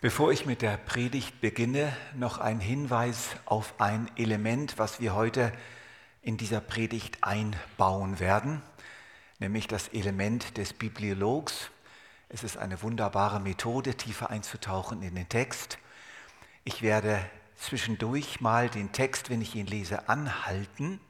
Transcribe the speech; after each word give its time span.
Bevor 0.00 0.30
ich 0.30 0.46
mit 0.46 0.62
der 0.62 0.76
Predigt 0.76 1.40
beginne, 1.40 1.92
noch 2.14 2.38
ein 2.38 2.60
Hinweis 2.60 3.30
auf 3.46 3.74
ein 3.80 4.08
Element, 4.14 4.78
was 4.78 5.00
wir 5.00 5.12
heute 5.12 5.52
in 6.22 6.36
dieser 6.36 6.60
Predigt 6.60 7.24
einbauen 7.24 8.20
werden, 8.20 8.62
nämlich 9.40 9.66
das 9.66 9.88
Element 9.88 10.56
des 10.56 10.72
Bibliologs. 10.72 11.72
Es 12.28 12.44
ist 12.44 12.56
eine 12.56 12.80
wunderbare 12.82 13.40
Methode, 13.40 13.96
tiefer 13.96 14.30
einzutauchen 14.30 15.02
in 15.02 15.16
den 15.16 15.28
Text. 15.28 15.78
Ich 16.62 16.80
werde 16.80 17.18
zwischendurch 17.56 18.40
mal 18.40 18.70
den 18.70 18.92
Text, 18.92 19.30
wenn 19.30 19.42
ich 19.42 19.56
ihn 19.56 19.66
lese, 19.66 20.08
anhalten 20.08 21.00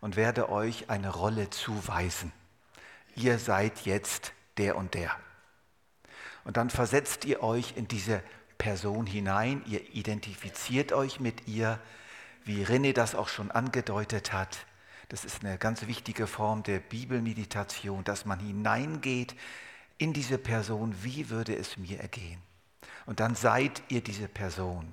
und 0.00 0.16
werde 0.16 0.48
euch 0.48 0.90
eine 0.90 1.10
Rolle 1.10 1.50
zuweisen. 1.50 2.32
Ihr 3.14 3.38
seid 3.38 3.82
jetzt 3.86 4.32
der 4.56 4.74
und 4.74 4.94
der. 4.94 5.16
Und 6.44 6.56
dann 6.56 6.70
versetzt 6.70 7.24
ihr 7.24 7.42
euch 7.42 7.76
in 7.76 7.88
diese 7.88 8.22
Person 8.58 9.06
hinein, 9.06 9.62
ihr 9.66 9.94
identifiziert 9.94 10.92
euch 10.92 11.20
mit 11.20 11.48
ihr, 11.48 11.80
wie 12.44 12.64
René 12.64 12.92
das 12.92 13.14
auch 13.14 13.28
schon 13.28 13.50
angedeutet 13.50 14.32
hat. 14.32 14.66
Das 15.08 15.24
ist 15.24 15.44
eine 15.44 15.58
ganz 15.58 15.86
wichtige 15.86 16.26
Form 16.26 16.62
der 16.62 16.78
Bibelmeditation, 16.78 18.04
dass 18.04 18.26
man 18.26 18.38
hineingeht 18.38 19.34
in 19.98 20.12
diese 20.12 20.38
Person, 20.38 20.94
wie 21.02 21.30
würde 21.30 21.56
es 21.56 21.76
mir 21.76 22.00
ergehen. 22.00 22.40
Und 23.06 23.20
dann 23.20 23.34
seid 23.34 23.82
ihr 23.88 24.02
diese 24.02 24.28
Person, 24.28 24.92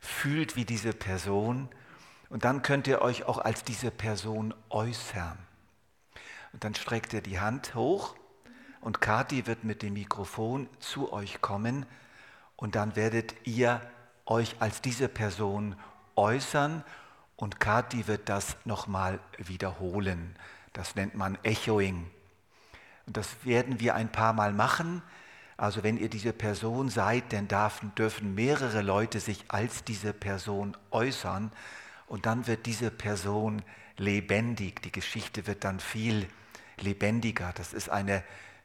fühlt 0.00 0.56
wie 0.56 0.64
diese 0.64 0.92
Person 0.92 1.68
und 2.28 2.44
dann 2.44 2.62
könnt 2.62 2.86
ihr 2.86 3.02
euch 3.02 3.24
auch 3.24 3.38
als 3.38 3.64
diese 3.64 3.90
Person 3.90 4.54
äußern. 4.70 5.38
Und 6.52 6.64
dann 6.64 6.74
streckt 6.74 7.12
ihr 7.12 7.22
die 7.22 7.40
Hand 7.40 7.74
hoch 7.74 8.14
und 8.80 9.00
Kathi 9.00 9.46
wird 9.46 9.64
mit 9.64 9.82
dem 9.82 9.94
Mikrofon 9.94 10.68
zu 10.80 11.12
euch 11.12 11.40
kommen 11.40 11.86
und 12.56 12.74
dann 12.74 12.96
werdet 12.96 13.34
ihr 13.46 13.80
euch 14.26 14.56
als 14.60 14.80
diese 14.82 15.08
Person 15.08 15.76
äußern 16.16 16.84
und 17.36 17.60
Kathi 17.60 18.06
wird 18.06 18.28
das 18.28 18.56
nochmal 18.64 19.20
wiederholen. 19.38 20.36
Das 20.72 20.96
nennt 20.96 21.14
man 21.14 21.38
Echoing. 21.44 22.10
Und 23.06 23.16
das 23.16 23.44
werden 23.44 23.80
wir 23.80 23.94
ein 23.94 24.12
paar 24.12 24.32
Mal 24.32 24.52
machen. 24.52 25.02
Also 25.56 25.82
wenn 25.82 25.96
ihr 25.96 26.08
diese 26.08 26.32
Person 26.32 26.88
seid, 26.88 27.32
dann 27.32 27.48
dürfen 27.96 28.34
mehrere 28.34 28.82
Leute 28.82 29.18
sich 29.18 29.44
als 29.48 29.82
diese 29.82 30.12
Person 30.12 30.76
äußern 30.90 31.50
und 32.06 32.26
dann 32.26 32.46
wird 32.46 32.66
diese 32.66 32.90
Person 32.90 33.62
lebendig. 33.96 34.82
Die 34.82 34.92
Geschichte 34.92 35.46
wird 35.46 35.64
dann 35.64 35.80
viel 35.80 36.28
lebendiger. 36.78 37.52
Das 37.56 37.72
ist 37.72 37.88
eine 37.88 38.22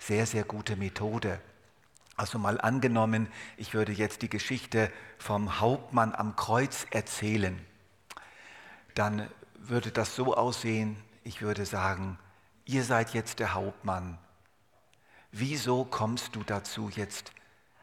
sehr, 0.08 0.26
sehr 0.26 0.44
gute 0.44 0.76
Methode. 0.76 1.40
Also 2.16 2.38
mal 2.38 2.60
angenommen, 2.60 3.32
ich 3.58 3.74
würde 3.74 3.92
jetzt 3.92 4.22
die 4.22 4.30
Geschichte 4.30 4.92
vom 5.18 5.60
Hauptmann 5.60 6.14
am 6.14 6.36
Kreuz 6.36 6.86
erzählen, 6.92 7.60
dann 8.96 9.30
würde 9.56 9.92
das 9.92 10.16
so 10.16 10.36
aussehen, 10.36 11.02
ich 11.24 11.42
würde 11.42 11.66
sagen, 11.66 12.20
ihr 12.66 12.84
seid 12.84 13.14
jetzt 13.14 13.40
der 13.40 13.54
Hauptmann. 13.54 14.18
Wieso 15.32 15.86
kommst 15.86 16.36
du 16.36 16.44
dazu 16.44 16.90
jetzt 16.90 17.32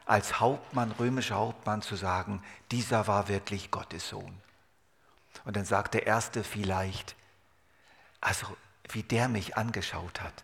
als 0.05 0.39
Hauptmann, 0.39 0.91
römischer 0.91 1.35
Hauptmann 1.35 1.81
zu 1.81 1.95
sagen, 1.95 2.41
dieser 2.71 3.07
war 3.07 3.27
wirklich 3.27 3.71
Gottes 3.71 4.07
Sohn? 4.07 4.37
Und 5.43 5.55
dann 5.57 5.65
sagt 5.65 5.95
der 5.95 6.05
Erste 6.05 6.43
vielleicht, 6.43 7.15
also 8.21 8.45
wie 8.89 9.03
der 9.03 9.27
mich 9.27 9.57
angeschaut 9.57 10.21
hat, 10.21 10.43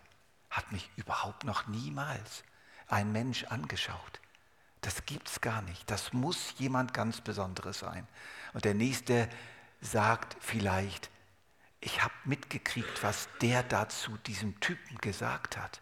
hat 0.50 0.72
mich 0.72 0.90
überhaupt 0.96 1.44
noch 1.44 1.66
niemals 1.66 2.44
ein 2.88 3.12
Mensch 3.12 3.44
angeschaut. 3.44 4.20
Das 4.80 5.04
gibt's 5.06 5.40
gar 5.40 5.62
nicht. 5.62 5.90
Das 5.90 6.12
muss 6.12 6.54
jemand 6.58 6.94
ganz 6.94 7.20
Besonderes 7.20 7.80
sein. 7.80 8.06
Und 8.54 8.64
der 8.64 8.74
nächste 8.74 9.28
sagt 9.80 10.36
vielleicht, 10.40 11.10
ich 11.80 12.02
habe 12.02 12.14
mitgekriegt, 12.24 13.02
was 13.02 13.28
der 13.40 13.62
dazu 13.62 14.16
diesem 14.18 14.58
Typen 14.60 14.98
gesagt 14.98 15.56
hat. 15.56 15.80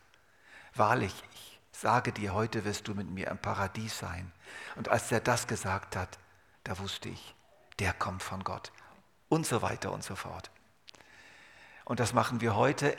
Wahrlich, 0.75 1.15
ich 1.35 1.61
sage 1.73 2.13
dir, 2.13 2.35
heute 2.35 2.65
wirst 2.65 2.89
du 2.89 2.95
mit 2.95 3.09
mir 3.09 3.29
im 3.29 3.39
Paradies 3.39 3.99
sein. 3.99 4.33
Und 4.77 4.89
als 4.89 5.11
er 5.13 5.21
das 5.21 5.47
gesagt 5.47 5.97
hat, 5.97 6.19
da 6.65 6.79
wusste 6.79 7.09
ich, 7.09 7.35
der 7.79 7.93
kommt 7.93 8.23
von 8.23 8.45
Gott. 8.45 8.73
Und 9.29 9.47
so 9.47 9.63
weiter 9.63 9.93
und 9.93 10.03
so 10.03 10.17
fort. 10.17 10.51
Und 11.85 12.01
das 12.01 12.13
machen 12.13 12.41
wir 12.41 12.57
heute 12.57 12.97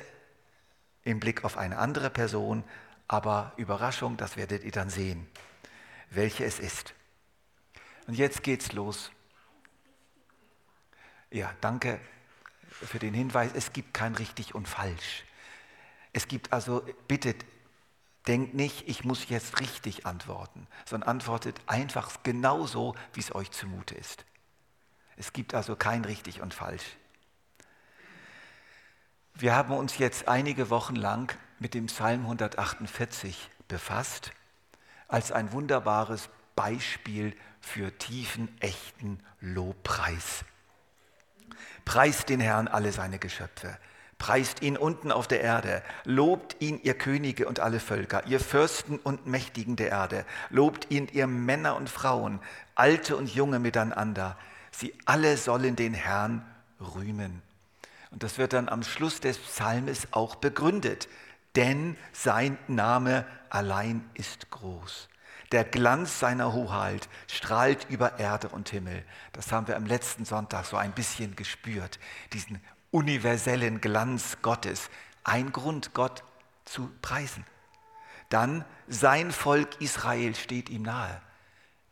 im 1.08 1.20
Blick 1.20 1.44
auf 1.44 1.58
eine 1.58 1.78
andere 1.78 2.10
Person, 2.10 2.64
aber 3.08 3.54
Überraschung, 3.58 4.18
das 4.18 4.36
werdet 4.36 4.64
ihr 4.64 4.72
dann 4.72 4.90
sehen, 4.90 5.28
welche 6.10 6.44
es 6.44 6.60
ist. 6.60 6.94
Und 8.08 8.16
jetzt 8.16 8.44
geht's 8.44 8.74
los. 8.74 9.12
Ja, 11.32 11.54
danke 11.62 12.00
für 12.70 13.00
den 13.00 13.14
Hinweis. 13.14 13.52
Es 13.54 13.74
gibt 13.74 13.94
kein 13.94 14.16
richtig 14.16 14.56
und 14.56 14.68
falsch. 14.68 15.24
Es 16.14 16.28
gibt 16.28 16.54
also, 16.54 16.86
bitte, 17.08 17.36
denkt 18.28 18.54
nicht, 18.54 18.88
ich 18.88 19.04
muss 19.04 19.30
jetzt 19.30 19.60
richtig 19.60 20.06
antworten, 20.06 20.68
sondern 20.86 21.10
antwortet 21.10 21.60
einfach 21.68 22.24
genauso, 22.24 22.96
wie 23.14 23.20
es 23.22 23.34
euch 23.34 23.52
zumute 23.52 23.96
ist. 23.96 24.26
Es 25.16 25.34
gibt 25.34 25.54
also 25.54 25.76
kein 25.76 26.06
richtig 26.06 26.42
und 26.42 26.54
falsch. 26.54 26.98
Wir 29.40 29.56
haben 29.56 29.72
uns 29.76 30.00
jetzt 30.00 30.28
einige 30.28 30.72
Wochen 30.72 30.96
lang 30.96 31.32
mit 31.60 31.76
dem 31.76 31.86
Psalm 31.86 32.22
148 32.22 33.52
befasst, 33.68 34.32
als 35.08 35.32
ein 35.32 35.52
wunderbares 35.52 36.30
Beispiel 36.56 37.36
für 37.62 37.96
tiefen, 38.00 38.50
echten 38.62 39.20
Lobpreis. 39.40 40.44
Preist 41.86 42.30
den 42.30 42.40
Herrn 42.40 42.68
alle 42.68 42.92
seine 42.92 43.20
Geschöpfe, 43.20 43.78
preist 44.18 44.64
ihn 44.64 44.76
unten 44.76 45.12
auf 45.12 45.28
der 45.28 45.42
Erde, 45.42 45.84
lobt 46.04 46.56
ihn 46.60 46.80
ihr 46.82 46.96
Könige 46.96 47.48
und 47.48 47.60
alle 47.60 47.80
Völker, 47.80 48.26
ihr 48.26 48.40
Fürsten 48.40 48.98
und 48.98 49.28
Mächtigen 49.28 49.76
der 49.76 49.90
Erde, 49.90 50.26
lobt 50.50 50.90
ihn 50.90 51.08
ihr 51.14 51.28
Männer 51.28 51.76
und 51.76 51.92
Frauen, 51.92 52.40
alte 52.74 53.16
und 53.16 53.32
junge 53.32 53.60
miteinander, 53.60 54.36
sie 54.72 54.96
alle 55.06 55.38
sollen 55.38 55.76
den 55.76 55.94
Herrn 55.94 56.44
rühmen. 56.80 57.44
Und 58.12 58.24
das 58.24 58.38
wird 58.38 58.54
dann 58.54 58.70
am 58.70 58.84
Schluss 58.84 59.20
des 59.20 59.38
Psalmes 59.38 60.08
auch 60.12 60.36
begründet. 60.36 61.08
Denn 61.56 61.98
sein 62.14 62.58
Name 62.68 63.26
allein 63.50 64.08
ist 64.14 64.50
groß. 64.52 65.10
Der 65.52 65.64
Glanz 65.64 66.20
seiner 66.20 66.52
Hoheit 66.54 67.08
strahlt 67.28 67.90
über 67.90 68.20
Erde 68.20 68.50
und 68.50 68.70
Himmel. 68.70 69.04
Das 69.32 69.52
haben 69.52 69.68
wir 69.68 69.78
am 69.78 69.86
letzten 69.86 70.26
Sonntag 70.26 70.66
so 70.66 70.76
ein 70.76 70.92
bisschen 70.92 71.36
gespürt. 71.36 72.00
Diesen 72.34 72.62
universellen 72.92 73.80
Glanz 73.80 74.38
Gottes. 74.42 74.90
Ein 75.24 75.52
Grund, 75.52 75.94
Gott 75.94 76.24
zu 76.66 76.92
preisen. 77.02 77.46
Dann 78.30 78.66
sein 78.88 79.32
Volk 79.32 79.80
Israel 79.80 80.36
steht 80.36 80.70
ihm 80.70 80.82
nahe. 80.82 81.22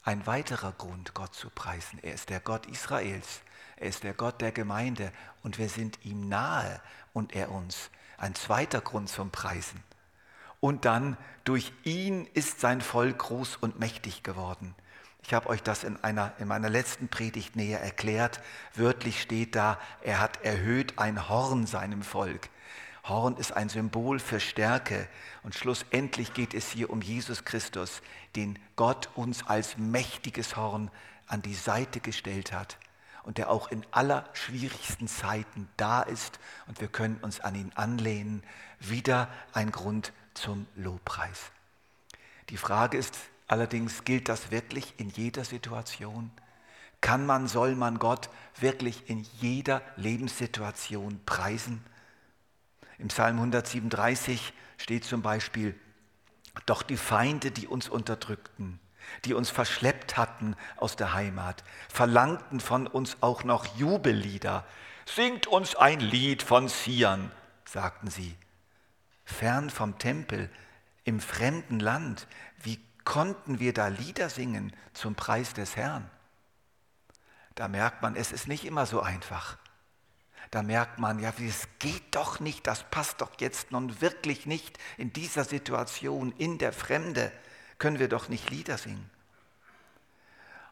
Ein 0.03 0.27
weiterer 0.27 0.73
Grund, 0.73 1.13
Gott 1.13 1.33
zu 1.33 1.49
preisen. 1.49 1.99
Er 2.03 2.13
ist 2.13 2.29
der 2.29 2.41
Gott 2.41 2.65
Israels. 2.65 3.41
Er 3.77 3.87
ist 3.87 4.03
der 4.03 4.13
Gott 4.13 4.41
der 4.41 4.51
Gemeinde 4.51 5.11
und 5.43 5.57
wir 5.57 5.69
sind 5.69 5.99
ihm 6.05 6.29
nahe 6.29 6.81
und 7.13 7.35
er 7.35 7.51
uns. 7.51 7.89
Ein 8.17 8.35
zweiter 8.35 8.81
Grund 8.81 9.09
zum 9.09 9.31
Preisen. 9.31 9.83
Und 10.61 10.85
dann, 10.85 11.17
durch 11.43 11.73
ihn 11.83 12.27
ist 12.33 12.61
sein 12.61 12.81
Volk 12.81 13.19
groß 13.19 13.57
und 13.57 13.77
mächtig 13.79 14.23
geworden. 14.23 14.73
Ich 15.21 15.33
habe 15.33 15.49
euch 15.49 15.61
das 15.61 15.83
in, 15.83 16.01
einer, 16.03 16.33
in 16.39 16.47
meiner 16.47 16.69
letzten 16.69 17.09
Predigt 17.09 17.55
näher 17.55 17.81
erklärt. 17.81 18.41
Wörtlich 18.73 19.21
steht 19.21 19.55
da, 19.55 19.79
er 20.01 20.19
hat 20.19 20.43
erhöht 20.43 20.97
ein 20.97 21.27
Horn 21.27 21.67
seinem 21.67 22.03
Volk. 22.03 22.49
Horn 23.03 23.35
ist 23.37 23.51
ein 23.51 23.69
Symbol 23.69 24.19
für 24.19 24.39
Stärke. 24.39 25.07
Und 25.43 25.53
schlussendlich 25.53 26.33
geht 26.33 26.53
es 26.53 26.71
hier 26.71 26.89
um 26.89 27.01
Jesus 27.01 27.43
Christus, 27.43 28.01
den 28.35 28.57
Gott 28.75 29.09
uns 29.15 29.45
als 29.45 29.77
mächtiges 29.77 30.55
Horn 30.55 30.89
an 31.27 31.41
die 31.41 31.55
Seite 31.55 31.99
gestellt 31.99 32.53
hat 32.53 32.77
und 33.25 33.39
der 33.39 33.49
auch 33.49 33.69
in 33.69 33.85
allerschwierigsten 33.91 35.07
Zeiten 35.07 35.67
da 35.77 36.01
ist 36.01 36.39
und 36.67 36.79
wir 36.79 36.87
können 36.87 37.17
uns 37.21 37.39
an 37.39 37.55
ihn 37.55 37.71
anlehnen. 37.75 38.43
Wieder 38.79 39.27
ein 39.51 39.71
Grund 39.71 40.13
zum 40.35 40.67
Lobpreis. 40.75 41.51
Die 42.49 42.57
Frage 42.57 42.97
ist 42.97 43.15
allerdings, 43.47 44.03
gilt 44.03 44.29
das 44.29 44.51
wirklich 44.51 44.93
in 44.97 45.09
jeder 45.09 45.43
Situation? 45.43 46.29
Kann 47.01 47.25
man, 47.25 47.47
soll 47.47 47.75
man 47.75 47.99
Gott 47.99 48.29
wirklich 48.59 49.09
in 49.09 49.25
jeder 49.39 49.81
Lebenssituation 49.95 51.19
preisen? 51.25 51.83
Im 52.99 53.07
Psalm 53.07 53.37
137 53.37 54.53
steht 54.77 55.03
zum 55.03 55.21
Beispiel, 55.21 55.75
doch 56.65 56.83
die 56.83 56.97
Feinde, 56.97 57.51
die 57.51 57.67
uns 57.67 57.89
unterdrückten, 57.89 58.79
die 59.25 59.33
uns 59.33 59.49
verschleppt 59.49 60.17
hatten 60.17 60.55
aus 60.77 60.95
der 60.95 61.13
Heimat, 61.13 61.63
verlangten 61.89 62.59
von 62.59 62.87
uns 62.87 63.17
auch 63.21 63.43
noch 63.43 63.65
Jubellieder. 63.77 64.65
Singt 65.05 65.47
uns 65.47 65.75
ein 65.75 65.99
Lied 65.99 66.43
von 66.43 66.67
Zion, 66.67 67.31
sagten 67.65 68.09
sie. 68.09 68.35
Fern 69.23 69.69
vom 69.69 69.97
Tempel, 69.97 70.49
im 71.03 71.19
fremden 71.19 71.79
Land, 71.79 72.27
wie 72.61 72.79
konnten 73.05 73.59
wir 73.59 73.73
da 73.73 73.87
Lieder 73.87 74.29
singen 74.29 74.73
zum 74.93 75.15
Preis 75.15 75.53
des 75.53 75.75
Herrn. 75.75 76.09
Da 77.53 77.67
merkt 77.69 78.01
man, 78.01 78.15
es 78.15 78.31
ist 78.31 78.47
nicht 78.47 78.65
immer 78.65 78.85
so 78.85 79.01
einfach. 79.01 79.57
Da 80.51 80.61
merkt 80.61 80.99
man, 80.99 81.19
ja, 81.19 81.33
es 81.39 81.67
geht 81.79 82.15
doch 82.15 82.39
nicht, 82.39 82.67
das 82.67 82.83
passt 82.83 83.21
doch 83.21 83.31
jetzt 83.39 83.71
nun 83.71 84.01
wirklich 84.01 84.45
nicht 84.45 84.77
in 84.97 85.13
dieser 85.13 85.43
Situation, 85.43 86.33
in 86.37 86.57
der 86.57 86.73
Fremde, 86.73 87.31
können 87.77 87.99
wir 87.99 88.07
doch 88.07 88.29
nicht 88.29 88.49
Lieder 88.49 88.77
singen. 88.77 89.09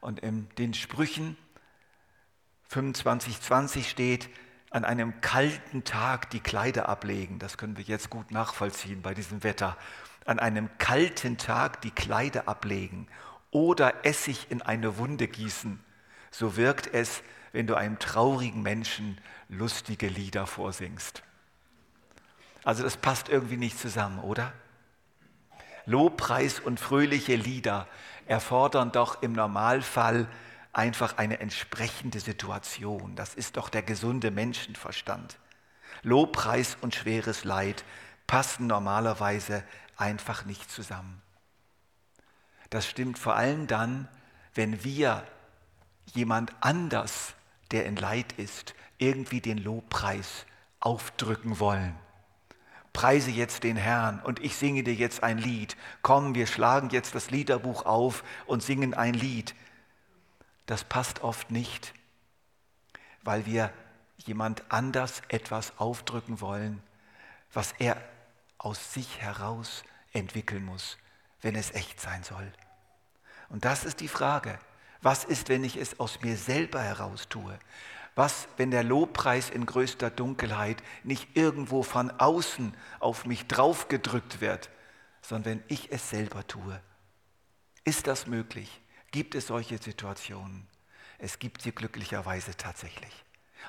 Und 0.01 0.19
in 0.19 0.49
den 0.57 0.73
Sprüchen 0.73 1.37
25, 2.69 3.39
20 3.39 3.89
steht, 3.89 4.29
an 4.69 4.85
einem 4.85 5.21
kalten 5.21 5.83
Tag 5.83 6.31
die 6.31 6.39
Kleider 6.39 6.89
ablegen. 6.89 7.37
Das 7.37 7.57
können 7.57 7.77
wir 7.77 7.83
jetzt 7.83 8.09
gut 8.09 8.31
nachvollziehen 8.31 9.03
bei 9.03 9.13
diesem 9.13 9.43
Wetter. 9.43 9.77
An 10.25 10.39
einem 10.39 10.69
kalten 10.79 11.37
Tag 11.37 11.81
die 11.81 11.91
Kleider 11.91 12.47
ablegen 12.47 13.07
oder 13.51 14.03
Essig 14.03 14.47
in 14.49 14.63
eine 14.63 14.97
Wunde 14.97 15.27
gießen. 15.27 15.79
So 16.31 16.57
wirkt 16.57 16.91
es, 16.91 17.21
wenn 17.51 17.67
du 17.67 17.75
einem 17.75 17.99
traurigen 17.99 18.63
Menschen 18.63 19.21
lustige 19.47 20.07
Lieder 20.07 20.47
vorsingst. 20.47 21.21
Also 22.63 22.81
das 22.81 22.97
passt 22.97 23.29
irgendwie 23.29 23.57
nicht 23.57 23.77
zusammen, 23.77 24.19
oder? 24.19 24.53
Lobpreis 25.85 26.59
und 26.59 26.79
fröhliche 26.79 27.35
Lieder 27.35 27.87
erfordern 28.25 28.91
doch 28.91 29.21
im 29.21 29.33
Normalfall 29.33 30.27
einfach 30.71 31.17
eine 31.17 31.39
entsprechende 31.39 32.19
Situation. 32.19 33.15
Das 33.15 33.35
ist 33.35 33.57
doch 33.57 33.69
der 33.69 33.83
gesunde 33.83 34.31
Menschenverstand. 34.31 35.37
Lobpreis 36.01 36.77
und 36.81 36.95
schweres 36.95 37.43
Leid 37.43 37.83
passen 38.27 38.67
normalerweise 38.67 39.63
einfach 39.97 40.45
nicht 40.45 40.71
zusammen. 40.71 41.21
Das 42.69 42.87
stimmt 42.87 43.19
vor 43.19 43.35
allem 43.35 43.67
dann, 43.67 44.07
wenn 44.55 44.83
wir 44.83 45.23
jemand 46.13 46.53
anders, 46.61 47.35
der 47.71 47.85
in 47.85 47.95
Leid 47.95 48.33
ist, 48.33 48.73
irgendwie 48.97 49.41
den 49.41 49.57
Lobpreis 49.57 50.45
aufdrücken 50.79 51.59
wollen. 51.59 51.95
Preise 52.93 53.31
jetzt 53.31 53.63
den 53.63 53.75
Herrn 53.75 54.21
und 54.23 54.39
ich 54.43 54.55
singe 54.55 54.83
dir 54.83 54.93
jetzt 54.93 55.23
ein 55.23 55.37
Lied. 55.37 55.75
Komm, 56.03 56.35
wir 56.35 56.47
schlagen 56.47 56.89
jetzt 56.91 57.15
das 57.15 57.31
Liederbuch 57.31 57.85
auf 57.85 58.23
und 58.45 58.63
singen 58.63 58.93
ein 58.93 59.13
Lied 59.13 59.55
das 60.65 60.83
passt 60.83 61.21
oft 61.21 61.51
nicht, 61.51 61.93
weil 63.23 63.45
wir 63.45 63.71
jemand 64.17 64.63
anders 64.69 65.21
etwas 65.27 65.77
aufdrücken 65.77 66.39
wollen, 66.39 66.81
was 67.51 67.73
er 67.79 68.01
aus 68.57 68.93
sich 68.93 69.19
heraus 69.19 69.83
entwickeln 70.13 70.63
muss, 70.63 70.97
wenn 71.41 71.55
es 71.55 71.71
echt 71.71 71.99
sein 71.99 72.23
soll. 72.23 72.51
Und 73.49 73.65
das 73.65 73.83
ist 73.83 73.99
die 73.99 74.07
Frage. 74.07 74.57
Was 75.01 75.25
ist, 75.25 75.49
wenn 75.49 75.65
ich 75.65 75.75
es 75.75 75.99
aus 75.99 76.21
mir 76.21 76.37
selber 76.37 76.81
heraus 76.81 77.27
tue? 77.27 77.59
Was, 78.15 78.47
wenn 78.57 78.71
der 78.71 78.83
Lobpreis 78.83 79.49
in 79.49 79.65
größter 79.65 80.09
Dunkelheit 80.09 80.83
nicht 81.03 81.35
irgendwo 81.35 81.83
von 81.83 82.11
außen 82.11 82.75
auf 82.99 83.25
mich 83.25 83.47
draufgedrückt 83.47 84.41
wird, 84.41 84.69
sondern 85.21 85.55
wenn 85.55 85.63
ich 85.67 85.91
es 85.91 86.09
selber 86.09 86.45
tue? 86.47 86.79
Ist 87.83 88.07
das 88.07 88.27
möglich? 88.27 88.81
gibt 89.13 89.35
es 89.35 89.47
solche 89.47 89.77
Situationen. 89.77 90.67
Es 91.19 91.39
gibt 91.39 91.61
sie 91.61 91.71
glücklicherweise 91.71 92.57
tatsächlich. 92.57 93.13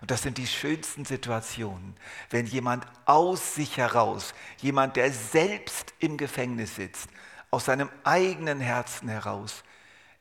Und 0.01 0.11
das 0.11 0.23
sind 0.23 0.39
die 0.39 0.47
schönsten 0.49 1.05
Situationen, 1.05 1.97
wenn 2.31 2.47
jemand 2.47 2.85
aus 3.05 3.55
sich 3.55 3.77
heraus, 3.77 4.35
jemand, 4.61 4.97
der 4.97 5.13
selbst 5.13 5.95
im 6.01 6.17
Gefängnis 6.17 6.75
sitzt, 6.75 7.09
aus 7.53 7.67
seinem 7.67 7.91
eigenen 8.03 8.61
Herzen 8.61 9.09
heraus 9.09 9.63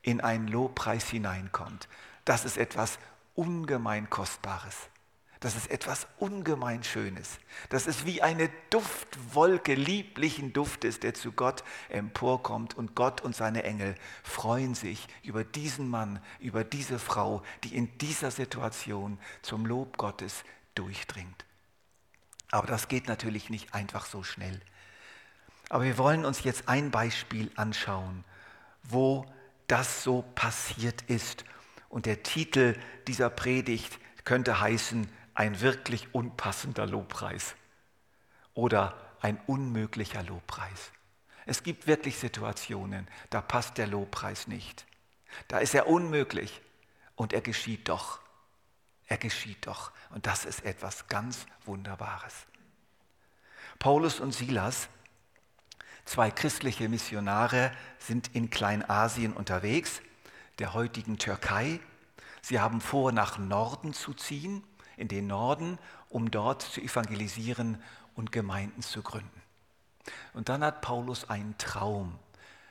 in 0.02 0.20
einen 0.20 0.46
Lobpreis 0.46 1.08
hineinkommt. 1.08 1.88
Das 2.24 2.44
ist 2.44 2.56
etwas 2.56 3.00
ungemein 3.34 4.10
Kostbares. 4.10 4.76
Das 5.40 5.56
ist 5.56 5.70
etwas 5.70 6.06
ungemein 6.18 6.82
Schönes. 6.84 7.38
Das 7.68 7.86
ist 7.86 8.06
wie 8.06 8.22
eine 8.22 8.48
Duftwolke 8.70 9.74
lieblichen 9.74 10.54
Duftes, 10.54 11.00
der 11.00 11.12
zu 11.12 11.32
Gott 11.32 11.64
emporkommt 11.90 12.72
und 12.72 12.94
Gott 12.94 13.20
und 13.20 13.36
seine 13.36 13.62
Engel 13.62 13.94
freuen 14.22 14.74
sich 14.74 15.06
über 15.22 15.44
diesen 15.44 15.90
Mann, 15.90 16.20
über 16.40 16.64
diese 16.64 16.98
Frau, 16.98 17.42
die 17.62 17.76
in 17.76 17.98
dieser 17.98 18.30
Situation 18.30 19.18
zum 19.42 19.66
Lob 19.66 19.98
Gottes 19.98 20.44
durchdringt. 20.74 21.44
Aber 22.50 22.66
das 22.66 22.88
geht 22.88 23.06
natürlich 23.06 23.50
nicht 23.50 23.74
einfach 23.74 24.06
so 24.06 24.22
schnell. 24.22 24.62
Aber 25.68 25.84
wir 25.84 25.98
wollen 25.98 26.24
uns 26.24 26.44
jetzt 26.44 26.68
ein 26.68 26.90
Beispiel 26.90 27.50
anschauen, 27.56 28.24
wo 28.82 29.26
das 29.66 30.02
so 30.02 30.24
passiert 30.34 31.02
ist. 31.02 31.44
Und 31.94 32.06
der 32.06 32.24
Titel 32.24 32.76
dieser 33.06 33.30
Predigt 33.30 34.00
könnte 34.24 34.58
heißen, 34.58 35.08
ein 35.34 35.60
wirklich 35.60 36.12
unpassender 36.12 36.86
Lobpreis 36.86 37.54
oder 38.52 39.00
ein 39.20 39.40
unmöglicher 39.46 40.24
Lobpreis. 40.24 40.90
Es 41.46 41.62
gibt 41.62 41.86
wirklich 41.86 42.18
Situationen, 42.18 43.06
da 43.30 43.40
passt 43.40 43.78
der 43.78 43.86
Lobpreis 43.86 44.48
nicht. 44.48 44.86
Da 45.46 45.58
ist 45.58 45.72
er 45.72 45.86
unmöglich 45.86 46.60
und 47.14 47.32
er 47.32 47.42
geschieht 47.42 47.88
doch. 47.88 48.18
Er 49.06 49.16
geschieht 49.16 49.68
doch. 49.68 49.92
Und 50.10 50.26
das 50.26 50.46
ist 50.46 50.64
etwas 50.64 51.06
ganz 51.06 51.46
Wunderbares. 51.64 52.34
Paulus 53.78 54.18
und 54.18 54.32
Silas, 54.32 54.88
zwei 56.04 56.32
christliche 56.32 56.88
Missionare, 56.88 57.70
sind 58.00 58.34
in 58.34 58.50
Kleinasien 58.50 59.32
unterwegs, 59.32 60.02
der 60.58 60.74
heutigen 60.74 61.18
Türkei. 61.18 61.80
Sie 62.42 62.60
haben 62.60 62.80
vor, 62.80 63.12
nach 63.12 63.38
Norden 63.38 63.92
zu 63.92 64.14
ziehen 64.14 64.62
in 64.96 65.08
den 65.08 65.26
Norden, 65.26 65.78
um 66.08 66.30
dort 66.30 66.62
zu 66.62 66.80
evangelisieren 66.80 67.82
und 68.14 68.32
Gemeinden 68.32 68.82
zu 68.82 69.02
gründen. 69.02 69.42
Und 70.32 70.48
dann 70.48 70.62
hat 70.62 70.82
Paulus 70.82 71.28
einen 71.30 71.56
Traum. 71.58 72.18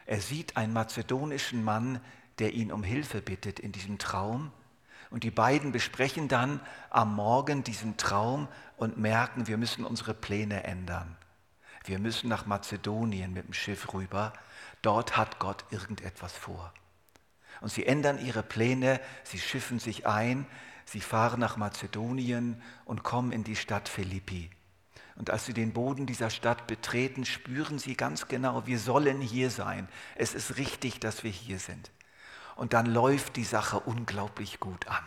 Er 0.05 0.21
sieht 0.21 0.57
einen 0.57 0.73
mazedonischen 0.73 1.63
Mann, 1.63 1.99
der 2.39 2.53
ihn 2.53 2.71
um 2.71 2.83
Hilfe 2.83 3.21
bittet 3.21 3.59
in 3.59 3.71
diesem 3.71 3.97
Traum. 3.97 4.51
Und 5.09 5.23
die 5.23 5.31
beiden 5.31 5.71
besprechen 5.71 6.27
dann 6.27 6.59
am 6.89 7.15
Morgen 7.15 7.63
diesen 7.63 7.97
Traum 7.97 8.47
und 8.77 8.97
merken, 8.97 9.47
wir 9.47 9.57
müssen 9.57 9.85
unsere 9.85 10.13
Pläne 10.13 10.63
ändern. 10.63 11.15
Wir 11.85 11.99
müssen 11.99 12.29
nach 12.29 12.45
Mazedonien 12.45 13.33
mit 13.33 13.45
dem 13.45 13.53
Schiff 13.53 13.93
rüber. 13.93 14.33
Dort 14.81 15.17
hat 15.17 15.39
Gott 15.39 15.65
irgendetwas 15.69 16.33
vor. 16.33 16.73
Und 17.63 17.69
sie 17.69 17.87
ändern 17.87 18.23
ihre 18.23 18.43
Pläne, 18.43 19.01
sie 19.23 19.39
schiffen 19.39 19.79
sich 19.79 20.05
ein, 20.05 20.45
Sie 20.85 21.01
fahren 21.01 21.39
nach 21.39 21.57
Mazedonien 21.57 22.61
und 22.85 23.03
kommen 23.03 23.31
in 23.31 23.43
die 23.43 23.55
Stadt 23.55 23.89
Philippi. 23.89 24.49
Und 25.15 25.29
als 25.29 25.45
sie 25.45 25.53
den 25.53 25.73
Boden 25.73 26.05
dieser 26.05 26.29
Stadt 26.29 26.67
betreten, 26.67 27.23
spüren 27.23 27.77
sie 27.79 27.95
ganz 27.95 28.27
genau, 28.27 28.65
wir 28.65 28.79
sollen 28.79 29.21
hier 29.21 29.51
sein. 29.51 29.87
Es 30.15 30.33
ist 30.33 30.57
richtig, 30.57 30.99
dass 30.99 31.23
wir 31.23 31.31
hier 31.31 31.59
sind. 31.59 31.91
Und 32.55 32.73
dann 32.73 32.87
läuft 32.87 33.35
die 33.35 33.43
Sache 33.43 33.79
unglaublich 33.79 34.59
gut 34.59 34.87
an. 34.87 35.03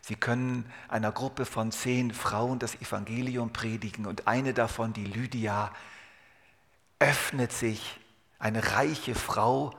Sie 0.00 0.16
können 0.16 0.70
einer 0.88 1.12
Gruppe 1.12 1.44
von 1.44 1.70
zehn 1.70 2.12
Frauen 2.12 2.58
das 2.58 2.74
Evangelium 2.74 3.52
predigen 3.52 4.06
und 4.06 4.26
eine 4.26 4.52
davon, 4.52 4.92
die 4.92 5.04
Lydia, 5.04 5.72
öffnet 6.98 7.52
sich, 7.52 8.00
eine 8.38 8.72
reiche 8.72 9.14
Frau, 9.14 9.72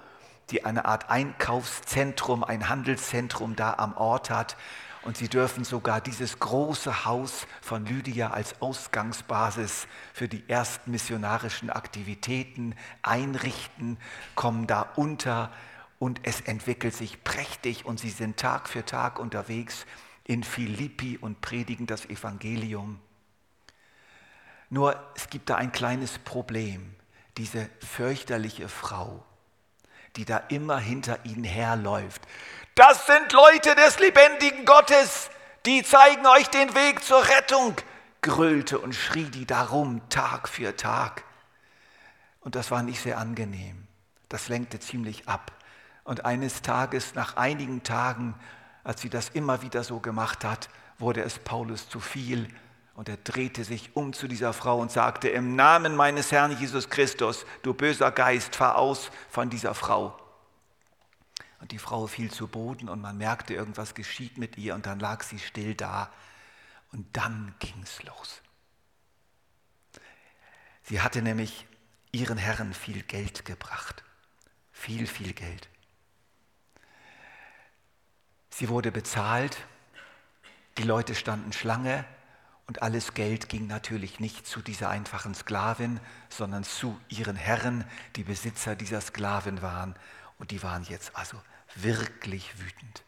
die 0.51 0.65
eine 0.65 0.85
Art 0.85 1.09
Einkaufszentrum, 1.09 2.43
ein 2.43 2.69
Handelszentrum 2.69 3.55
da 3.55 3.75
am 3.75 3.95
Ort 3.97 4.29
hat 4.29 4.57
und 5.03 5.17
sie 5.17 5.27
dürfen 5.27 5.63
sogar 5.63 6.01
dieses 6.01 6.39
große 6.39 7.05
Haus 7.05 7.45
von 7.61 7.85
Lydia 7.85 8.31
als 8.31 8.61
Ausgangsbasis 8.61 9.87
für 10.13 10.27
die 10.27 10.43
ersten 10.47 10.91
missionarischen 10.91 11.69
Aktivitäten 11.69 12.75
einrichten, 13.01 13.97
kommen 14.35 14.67
da 14.67 14.81
unter 14.95 15.51
und 15.99 16.21
es 16.23 16.41
entwickelt 16.41 16.93
sich 16.93 17.23
prächtig 17.23 17.85
und 17.85 17.99
sie 17.99 18.09
sind 18.09 18.37
Tag 18.37 18.69
für 18.69 18.85
Tag 18.85 19.19
unterwegs 19.19 19.85
in 20.25 20.43
Philippi 20.43 21.17
und 21.17 21.41
predigen 21.41 21.85
das 21.85 22.05
Evangelium. 22.05 22.99
Nur 24.69 24.95
es 25.15 25.29
gibt 25.29 25.49
da 25.49 25.55
ein 25.55 25.71
kleines 25.71 26.17
Problem. 26.17 26.95
Diese 27.37 27.69
fürchterliche 27.79 28.69
Frau, 28.69 29.25
die 30.15 30.25
da 30.25 30.37
immer 30.49 30.79
hinter 30.79 31.25
ihnen 31.25 31.43
herläuft. 31.43 32.21
Das 32.75 33.05
sind 33.05 33.31
Leute 33.31 33.75
des 33.75 33.99
lebendigen 33.99 34.65
Gottes, 34.65 35.29
die 35.65 35.83
zeigen 35.83 36.25
euch 36.25 36.49
den 36.49 36.73
Weg 36.75 37.03
zur 37.03 37.23
Rettung, 37.27 37.75
grüllte 38.21 38.79
und 38.79 38.93
schrie 38.93 39.25
die 39.25 39.45
darum 39.45 40.07
Tag 40.09 40.49
für 40.49 40.75
Tag. 40.75 41.23
Und 42.41 42.55
das 42.55 42.71
war 42.71 42.83
nicht 42.83 43.01
sehr 43.01 43.17
angenehm. 43.17 43.87
Das 44.29 44.49
lenkte 44.49 44.79
ziemlich 44.79 45.27
ab. 45.27 45.51
Und 46.03 46.25
eines 46.25 46.61
Tages, 46.61 47.15
nach 47.15 47.37
einigen 47.37 47.83
Tagen, 47.83 48.35
als 48.83 49.01
sie 49.01 49.09
das 49.09 49.29
immer 49.29 49.61
wieder 49.61 49.83
so 49.83 49.99
gemacht 49.99 50.43
hat, 50.43 50.69
wurde 50.99 51.21
es 51.21 51.39
Paulus 51.39 51.87
zu 51.87 51.99
viel 51.99 52.49
Und 52.95 53.09
er 53.09 53.17
drehte 53.17 53.63
sich 53.63 53.95
um 53.95 54.13
zu 54.13 54.27
dieser 54.27 54.53
Frau 54.53 54.79
und 54.79 54.91
sagte, 54.91 55.29
im 55.29 55.55
Namen 55.55 55.95
meines 55.95 56.31
Herrn 56.31 56.57
Jesus 56.57 56.89
Christus, 56.89 57.45
du 57.63 57.73
böser 57.73 58.11
Geist, 58.11 58.55
fahr 58.55 58.77
aus 58.77 59.09
von 59.29 59.49
dieser 59.49 59.73
Frau. 59.73 60.19
Und 61.59 61.71
die 61.71 61.79
Frau 61.79 62.05
fiel 62.07 62.29
zu 62.29 62.47
Boden 62.47 62.89
und 62.89 63.01
man 63.01 63.17
merkte, 63.17 63.53
irgendwas 63.53 63.95
geschieht 63.95 64.37
mit 64.37 64.57
ihr 64.57 64.75
und 64.75 64.85
dann 64.85 64.99
lag 64.99 65.23
sie 65.23 65.39
still 65.39 65.73
da. 65.73 66.11
Und 66.91 67.07
dann 67.17 67.55
ging 67.59 67.81
es 67.81 68.03
los. 68.03 68.41
Sie 70.83 71.01
hatte 71.01 71.21
nämlich 71.21 71.65
ihren 72.11 72.37
Herren 72.37 72.73
viel 72.73 73.01
Geld 73.01 73.45
gebracht. 73.45 74.03
Viel, 74.71 75.07
viel 75.07 75.33
Geld. 75.33 75.69
Sie 78.49 78.69
wurde 78.69 78.91
bezahlt, 78.91 79.57
die 80.77 80.83
Leute 80.83 81.15
standen 81.15 81.53
Schlange 81.53 82.05
und 82.67 82.81
alles 82.81 83.13
Geld 83.13 83.49
ging 83.49 83.67
natürlich 83.67 84.19
nicht 84.19 84.47
zu 84.47 84.61
dieser 84.61 84.89
einfachen 84.89 85.35
Sklavin, 85.35 85.99
sondern 86.29 86.63
zu 86.63 86.99
ihren 87.09 87.35
Herren, 87.35 87.83
die 88.15 88.23
Besitzer 88.23 88.75
dieser 88.75 89.01
Sklaven 89.01 89.61
waren. 89.61 89.95
Und 90.39 90.51
die 90.51 90.63
waren 90.63 90.83
jetzt 90.83 91.15
also 91.15 91.41
wirklich 91.75 92.57
wütend. 92.59 93.03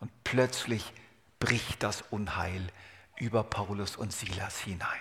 Und 0.00 0.10
plötzlich 0.24 0.92
bricht 1.40 1.82
das 1.82 2.02
Unheil 2.10 2.66
über 3.16 3.44
Paulus 3.44 3.96
und 3.96 4.12
Silas 4.12 4.58
hinein. 4.58 5.00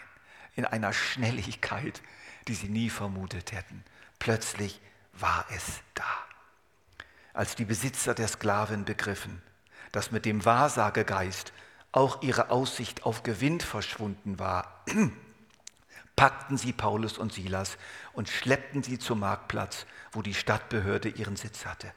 In 0.56 0.66
einer 0.66 0.94
Schnelligkeit, 0.94 2.02
die 2.48 2.56
sie 2.56 2.70
nie 2.70 2.90
vermutet 2.90 3.52
hätten. 3.52 3.84
Plötzlich 4.20 4.80
war 5.14 5.46
es 5.54 5.82
da. 5.96 6.04
Als 7.34 7.56
die 7.56 7.66
Besitzer 7.66 8.14
der 8.14 8.28
Sklaven 8.28 8.86
begriffen, 8.86 9.42
dass 9.92 10.12
mit 10.12 10.26
dem 10.26 10.46
Wahrsagegeist 10.46 11.52
auch 11.92 12.22
ihre 12.22 12.50
Aussicht 12.50 13.04
auf 13.04 13.24
Gewinn 13.24 13.60
verschwunden 13.60 14.40
war, 14.40 14.86
packten 16.16 16.58
sie 16.58 16.74
Paulus 16.74 17.18
und 17.18 17.34
Silas 17.34 17.78
und 18.14 18.30
schleppten 18.30 18.84
sie 18.84 19.00
zum 19.00 19.20
Marktplatz, 19.20 19.86
wo 20.12 20.22
die 20.22 20.34
Stadtbehörde 20.34 21.10
ihren 21.10 21.36
Sitz 21.36 21.66
hatte. 21.66 21.92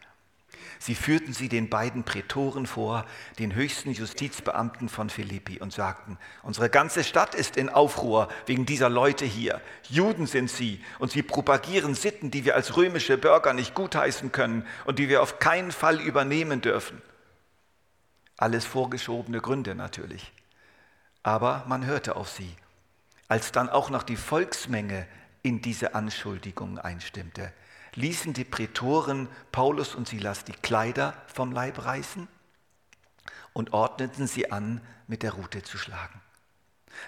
Sie 0.78 0.94
führten 0.94 1.32
sie 1.32 1.48
den 1.48 1.70
beiden 1.70 2.04
Prätoren 2.04 2.66
vor, 2.66 3.06
den 3.38 3.54
höchsten 3.54 3.92
Justizbeamten 3.92 4.88
von 4.88 5.10
Philippi, 5.10 5.60
und 5.60 5.72
sagten, 5.72 6.18
unsere 6.42 6.68
ganze 6.68 7.04
Stadt 7.04 7.34
ist 7.34 7.56
in 7.56 7.68
Aufruhr 7.68 8.28
wegen 8.46 8.66
dieser 8.66 8.90
Leute 8.90 9.24
hier. 9.24 9.60
Juden 9.88 10.26
sind 10.26 10.50
sie, 10.50 10.82
und 10.98 11.10
sie 11.10 11.22
propagieren 11.22 11.94
Sitten, 11.94 12.30
die 12.30 12.44
wir 12.44 12.54
als 12.54 12.76
römische 12.76 13.18
Bürger 13.18 13.52
nicht 13.52 13.74
gutheißen 13.74 14.32
können 14.32 14.66
und 14.84 14.98
die 14.98 15.08
wir 15.08 15.22
auf 15.22 15.38
keinen 15.38 15.72
Fall 15.72 16.00
übernehmen 16.00 16.60
dürfen. 16.60 17.00
Alles 18.36 18.64
vorgeschobene 18.64 19.40
Gründe 19.40 19.74
natürlich. 19.74 20.32
Aber 21.22 21.64
man 21.66 21.86
hörte 21.86 22.16
auf 22.16 22.28
sie. 22.28 22.54
Als 23.28 23.52
dann 23.52 23.68
auch 23.68 23.90
noch 23.90 24.02
die 24.02 24.16
Volksmenge 24.16 25.06
in 25.42 25.62
diese 25.62 25.94
Anschuldigungen 25.94 26.78
einstimmte, 26.78 27.52
ließen 27.94 28.32
die 28.32 28.44
Prätoren 28.44 29.28
Paulus 29.52 29.94
und 29.94 30.08
Silas 30.08 30.44
die 30.44 30.52
Kleider 30.52 31.14
vom 31.26 31.52
Leib 31.52 31.84
reißen 31.84 32.28
und 33.52 33.72
ordneten 33.72 34.26
sie 34.26 34.50
an, 34.50 34.80
mit 35.06 35.22
der 35.22 35.32
Rute 35.32 35.62
zu 35.62 35.78
schlagen. 35.78 36.20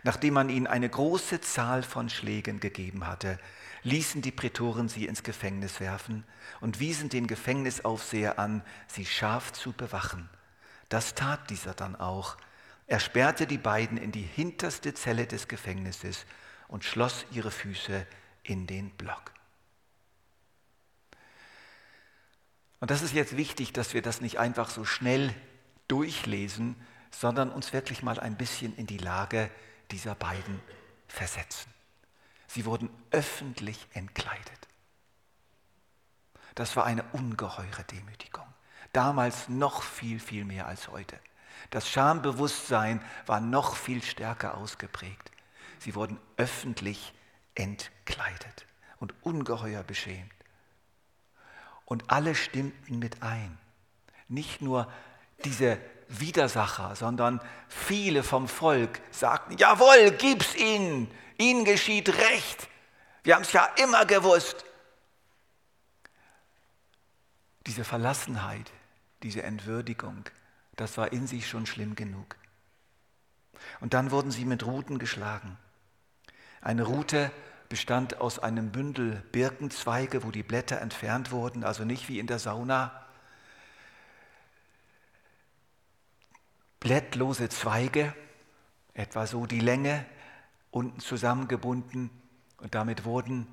Nachdem 0.03 0.35
man 0.35 0.49
ihnen 0.49 0.67
eine 0.67 0.89
große 0.89 1.41
Zahl 1.41 1.83
von 1.83 2.09
Schlägen 2.09 2.61
gegeben 2.61 3.07
hatte, 3.07 3.39
ließen 3.83 4.23
die 4.23 4.33
Prätoren 4.33 4.89
sie 4.89 5.07
ins 5.07 5.23
Gefängnis 5.23 5.81
werfen 5.81 6.25
und 6.61 6.81
wiesen 6.81 7.09
den 7.09 7.27
Gefängnisaufseher 7.27 8.39
an, 8.39 8.63
sie 8.89 9.07
scharf 9.07 9.53
zu 9.53 9.73
bewachen. 9.73 10.29
Das 10.89 11.15
tat 11.15 11.51
dieser 11.51 11.75
dann 11.75 11.97
auch. 11.97 12.37
Er 12.87 13.01
sperrte 13.01 13.47
die 13.47 13.59
beiden 13.59 13.99
in 13.99 14.13
die 14.13 14.23
hinterste 14.23 14.95
Zelle 14.95 15.27
des 15.27 15.49
Gefängnisses 15.49 16.25
und 16.69 16.85
schloss 16.85 17.27
ihre 17.33 17.51
Füße 17.51 18.07
in 18.43 18.67
den 18.67 18.91
Block. 18.91 19.33
Und 22.79 22.91
das 22.91 23.03
ist 23.03 23.15
jetzt 23.15 23.37
wichtig, 23.37 23.73
dass 23.73 23.95
wir 23.95 24.03
das 24.03 24.21
nicht 24.21 24.39
einfach 24.39 24.71
so 24.71 24.85
schnell 24.85 25.35
durchlesen, 25.89 26.77
sondern 27.11 27.51
uns 27.51 27.73
wirklich 27.73 28.03
mal 28.03 28.21
ein 28.21 28.37
bisschen 28.37 28.77
in 28.77 28.87
die 28.87 28.99
Lage 28.99 29.51
dieser 29.91 30.15
beiden 30.15 30.61
versetzen. 31.09 31.73
Sie 32.47 32.65
wurden 32.65 32.91
öffentlich 33.11 33.87
entkleidet. 33.93 34.69
Das 36.55 36.77
war 36.77 36.85
eine 36.85 37.03
ungeheure 37.13 37.85
Demütigung. 37.85 38.47
Damals 38.97 39.51
noch 39.51 39.83
viel, 39.83 40.19
viel 40.19 40.47
mehr 40.47 40.67
als 40.67 40.89
heute. 40.89 41.21
Das 41.69 41.87
Schambewusstsein 41.87 43.03
war 43.27 43.41
noch 43.41 43.77
viel 43.77 44.03
stärker 44.03 44.57
ausgeprägt. 44.57 45.33
Sie 45.79 45.95
wurden 45.95 46.19
öffentlich 46.39 47.13
entkleidet 47.55 48.65
und 48.99 49.13
ungeheuer 49.21 49.83
beschämt. 49.83 50.33
Und 51.85 52.11
alle 52.11 52.35
stimmten 52.35 52.99
mit 52.99 53.23
ein. 53.23 53.59
Nicht 54.29 54.63
nur 54.63 54.91
diese 55.45 55.79
Widersacher, 56.09 56.97
sondern 56.97 57.43
viele 57.69 58.23
vom 58.23 58.49
Volk 58.49 59.03
sagten, 59.11 59.59
jawohl, 59.59 60.13
gib's 60.13 60.55
ihnen, 60.55 61.11
ihnen 61.37 61.67
geschieht 61.67 62.09
Recht. 62.09 62.67
Wir 63.25 63.35
haben 63.35 63.43
es 63.43 63.53
ja 63.53 63.67
immer 63.77 64.07
gewusst. 64.07 64.65
Diese 67.67 67.85
Verlassenheit, 67.85 68.73
diese 69.27 69.43
Entwürdigung, 69.43 70.23
das 70.77 70.97
war 70.99 71.13
in 71.13 71.27
sich 71.27 71.49
schon 71.49 71.67
schlimm 71.67 71.97
genug. 71.97 72.37
Und 73.81 73.93
dann 73.93 74.13
wurden 74.13 74.31
sie 74.31 74.45
mit 74.45 74.65
Ruten 74.65 75.01
geschlagen. 75.01 75.59
Eine 76.61 76.85
Rute 76.85 77.33
bestand 77.69 78.21
aus 78.21 78.39
einem 78.39 78.71
Bündel 78.71 79.25
Birkenzweige, 79.33 80.23
wo 80.23 80.31
die 80.31 80.45
Blätter 80.45 80.81
entfernt 80.81 81.33
wurden, 81.33 81.65
also 81.65 81.85
nicht 81.85 82.09
wie 82.09 82.21
in 82.21 82.29
der 82.29 82.39
Sauna. 82.39 83.05
Blättlose 86.79 87.49
Zweige, 87.49 88.15
etwa 88.95 89.27
so 89.27 89.47
die 89.47 89.59
Länge, 89.59 90.07
unten 90.71 91.01
zusammengebunden 91.01 92.11
und 92.59 92.77
damit 92.77 93.05
wurden, 93.05 93.49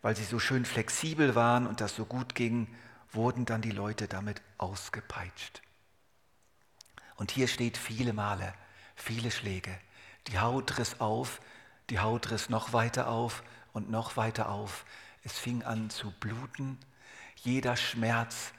weil 0.00 0.16
sie 0.16 0.24
so 0.24 0.38
schön 0.38 0.64
flexibel 0.64 1.34
waren 1.34 1.66
und 1.66 1.82
das 1.82 1.94
so 1.94 2.06
gut 2.06 2.34
ging, 2.34 2.66
wurden 3.12 3.44
dann 3.44 3.62
die 3.62 3.70
Leute 3.70 4.08
damit 4.08 4.42
ausgepeitscht. 4.58 5.62
Und 7.16 7.30
hier 7.30 7.48
steht 7.48 7.76
viele 7.76 8.12
Male, 8.12 8.54
viele 8.94 9.30
Schläge. 9.30 9.76
Die 10.28 10.38
Haut 10.38 10.78
riss 10.78 11.00
auf, 11.00 11.40
die 11.90 11.98
Haut 12.00 12.30
riss 12.30 12.48
noch 12.48 12.72
weiter 12.72 13.08
auf 13.08 13.42
und 13.72 13.90
noch 13.90 14.16
weiter 14.16 14.50
auf. 14.50 14.84
Es 15.24 15.38
fing 15.38 15.62
an 15.62 15.90
zu 15.90 16.12
bluten. 16.20 16.78
Jeder 17.36 17.76
Schmerz, 17.76 18.52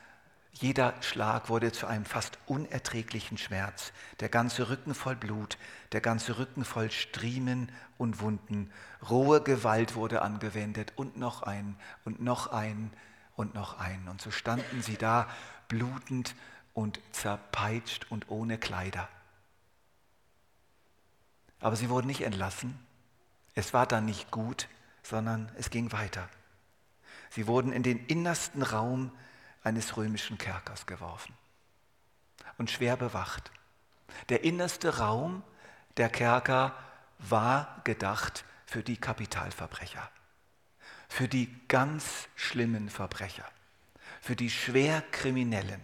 jeder 0.52 0.94
Schlag 1.02 1.48
wurde 1.48 1.72
zu 1.72 1.88
einem 1.88 2.06
fast 2.06 2.38
unerträglichen 2.48 3.38
Schmerz. 3.38 3.94
Der 4.20 4.30
ganze 4.30 4.70
Rücken 4.70 4.94
voll 4.94 5.16
Blut, 5.16 5.58
der 5.94 6.02
ganze 6.02 6.38
Rücken 6.38 6.66
voll 6.66 6.92
Striemen 6.92 7.72
und 7.98 8.20
Wunden. 8.20 8.72
Rohe 9.10 9.42
Gewalt 9.42 9.96
wurde 9.96 10.22
angewendet 10.22 10.94
und 10.96 11.18
noch 11.18 11.44
ein 11.44 11.78
und 12.04 12.22
noch 12.22 12.48
ein 12.48 12.92
und 13.40 13.56
noch 13.56 13.80
ein. 13.80 14.10
Und 14.10 14.22
so 14.22 14.32
standen 14.32 14.82
sie 14.82 14.98
da, 14.98 15.26
blutend 15.70 16.36
und 16.74 17.00
zerpeitscht 17.14 18.12
und 18.12 18.30
ohne 18.30 18.58
Kleider. 18.58 19.08
Aber 21.62 21.78
sie 21.78 21.90
wurden 21.90 22.08
nicht 22.08 22.22
entlassen. 22.22 22.78
Es 23.56 23.74
war 23.74 23.88
dann 23.88 24.06
nicht 24.06 24.30
gut, 24.30 24.68
sondern 25.04 25.50
es 25.56 25.70
ging 25.70 25.94
weiter. 25.94 26.28
Sie 27.30 27.48
wurden 27.48 27.72
in 27.72 27.82
den 27.82 28.06
innersten 28.08 28.62
Raum 28.62 29.10
eines 29.64 29.96
römischen 29.96 30.38
Kerkers 30.38 30.86
geworfen 30.86 31.34
und 32.58 32.70
schwer 32.70 32.98
bewacht. 32.98 33.52
Der 34.28 34.44
innerste 34.44 34.98
Raum 34.98 35.44
der 35.96 36.10
Kerker 36.10 36.74
war 37.20 37.80
gedacht 37.86 38.44
für 38.66 38.84
die 38.84 38.98
Kapitalverbrecher, 38.98 40.10
für 41.10 41.28
die 41.28 41.54
ganz 41.68 42.30
schlimmen 42.36 42.90
Verbrecher, 42.90 43.44
für 44.22 44.38
die 44.38 44.50
Schwerkriminellen. 44.50 45.82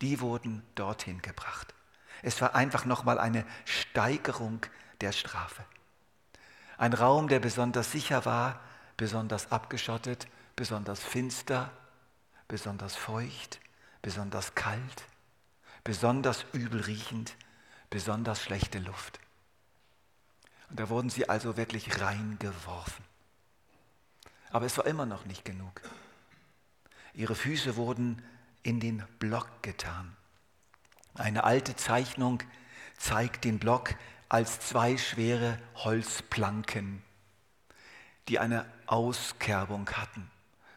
Die 0.00 0.20
wurden 0.20 0.62
dorthin 0.74 1.20
gebracht. 1.22 1.74
Es 2.22 2.40
war 2.40 2.54
einfach 2.54 2.84
nochmal 2.84 3.18
eine 3.18 3.44
Steigerung 3.64 4.60
der 5.00 5.12
Strafe. 5.12 5.64
Ein 6.76 6.92
Raum, 6.92 7.28
der 7.28 7.40
besonders 7.40 7.90
sicher 7.90 8.24
war, 8.24 8.60
besonders 8.96 9.50
abgeschottet, 9.50 10.28
besonders 10.56 11.00
finster, 11.00 11.72
besonders 12.46 12.94
feucht, 12.94 13.60
besonders 14.02 14.54
kalt, 14.54 15.04
besonders 15.82 16.44
übel 16.52 16.82
riechend, 16.82 17.34
besonders 17.90 18.42
schlechte 18.42 18.78
Luft. 18.78 19.20
Und 20.68 20.80
da 20.80 20.88
wurden 20.88 21.10
sie 21.10 21.28
also 21.28 21.56
wirklich 21.56 22.00
reingeworfen. 22.00 23.04
Aber 24.54 24.66
es 24.66 24.78
war 24.78 24.86
immer 24.86 25.04
noch 25.04 25.24
nicht 25.24 25.44
genug. 25.44 25.80
Ihre 27.12 27.34
Füße 27.34 27.74
wurden 27.74 28.22
in 28.62 28.78
den 28.78 29.02
Block 29.18 29.48
getan. 29.64 30.16
Eine 31.14 31.42
alte 31.42 31.74
Zeichnung 31.74 32.40
zeigt 32.96 33.42
den 33.42 33.58
Block 33.58 33.96
als 34.28 34.60
zwei 34.60 34.96
schwere 34.96 35.58
Holzplanken, 35.74 37.02
die 38.28 38.38
eine 38.38 38.64
Auskerbung 38.86 39.90
hatten. 39.90 40.30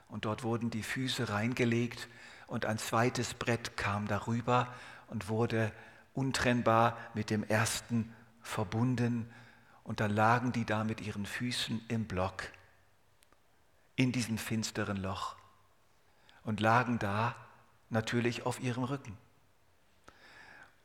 Und 0.07 0.25
dort 0.25 0.41
wurden 0.41 0.72
die 0.72 0.81
Füße 0.81 1.29
reingelegt 1.29 2.07
und 2.48 2.65
ein 2.65 2.79
zweites 2.79 3.36
Brett 3.36 3.77
kam 3.77 4.07
darüber 4.07 4.74
und 5.05 5.29
wurde 5.29 5.72
untrennbar 6.15 6.98
mit 7.13 7.29
dem 7.29 7.43
ersten 7.43 8.12
verbunden. 8.41 9.31
Und 9.84 10.00
dann 10.00 10.10
lagen 10.10 10.51
die 10.51 10.65
da 10.65 10.84
mit 10.84 11.00
ihren 11.00 11.27
Füßen 11.27 11.86
im 11.89 12.05
Block 12.05 12.41
in 13.98 14.13
diesem 14.13 14.38
finsteren 14.38 14.96
Loch 14.96 15.36
und 16.44 16.62
lagen 16.62 17.00
da 17.00 17.36
natürlich 17.89 18.46
auf 18.46 18.62
ihrem 18.62 18.86
Rücken. 18.86 19.18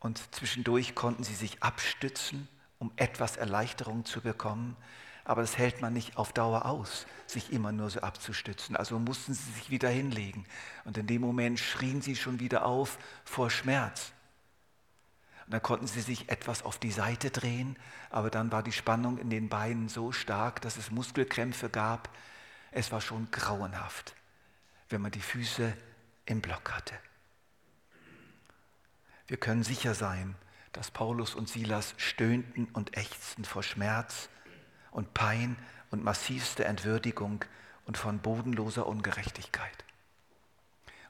Und 0.01 0.21
zwischendurch 0.35 0.97
konnten 0.97 1.23
sie 1.23 1.35
sich 1.35 1.63
abstützen, 1.63 2.49
um 2.81 2.91
etwas 2.97 3.37
Erleichterung 3.37 4.05
zu 4.05 4.21
bekommen. 4.21 4.77
Aber 5.25 5.43
das 5.43 5.57
hält 5.57 5.81
man 5.81 5.93
nicht 5.93 6.17
auf 6.17 6.33
Dauer 6.33 6.65
aus, 6.67 7.07
sich 7.29 7.53
immer 7.53 7.71
nur 7.71 7.89
so 7.91 8.01
abzustützen. 8.01 8.75
Also 8.75 8.99
mussten 8.99 9.35
sie 9.35 9.53
sich 9.53 9.71
wieder 9.71 9.89
hinlegen. 9.89 10.45
Und 10.85 10.99
in 10.99 11.07
dem 11.07 11.21
Moment 11.21 11.61
schrien 11.61 12.03
sie 12.03 12.17
schon 12.17 12.41
wieder 12.41 12.67
auf 12.67 12.99
vor 13.25 13.49
Schmerz. 13.51 14.13
Und 15.47 15.53
dann 15.53 15.63
konnten 15.63 15.87
sie 15.87 16.01
sich 16.01 16.29
etwas 16.29 16.65
auf 16.65 16.79
die 16.79 16.91
Seite 16.91 17.31
drehen, 17.31 17.77
aber 18.11 18.31
dann 18.31 18.51
war 18.51 18.63
die 18.63 18.73
Spannung 18.73 19.19
in 19.19 19.31
den 19.31 19.49
Beinen 19.49 19.89
so 19.89 20.11
stark, 20.11 20.61
dass 20.63 20.77
es 20.77 20.91
Muskelkrämpfe 20.91 21.69
gab. 21.69 22.09
Es 22.73 22.91
war 22.91 23.03
schon 23.03 23.31
grauenhaft, 23.31 24.15
wenn 24.89 25.03
man 25.03 25.13
die 25.13 25.21
Füße 25.21 25.77
im 26.25 26.41
Block 26.41 26.73
hatte. 26.73 26.95
Wir 29.27 29.37
können 29.37 29.63
sicher 29.63 29.95
sein, 29.95 30.35
dass 30.73 30.91
Paulus 30.91 31.35
und 31.35 31.49
Silas 31.49 31.95
stöhnten 31.99 32.67
und 32.73 32.97
ächzten 32.97 33.45
vor 33.45 33.63
Schmerz 33.63 34.31
und 34.91 35.13
Pein 35.13 35.57
und 35.91 36.03
massivste 36.03 36.65
Entwürdigung 36.65 37.45
und 37.85 37.99
von 37.99 38.21
bodenloser 38.21 38.87
Ungerechtigkeit. 38.87 39.85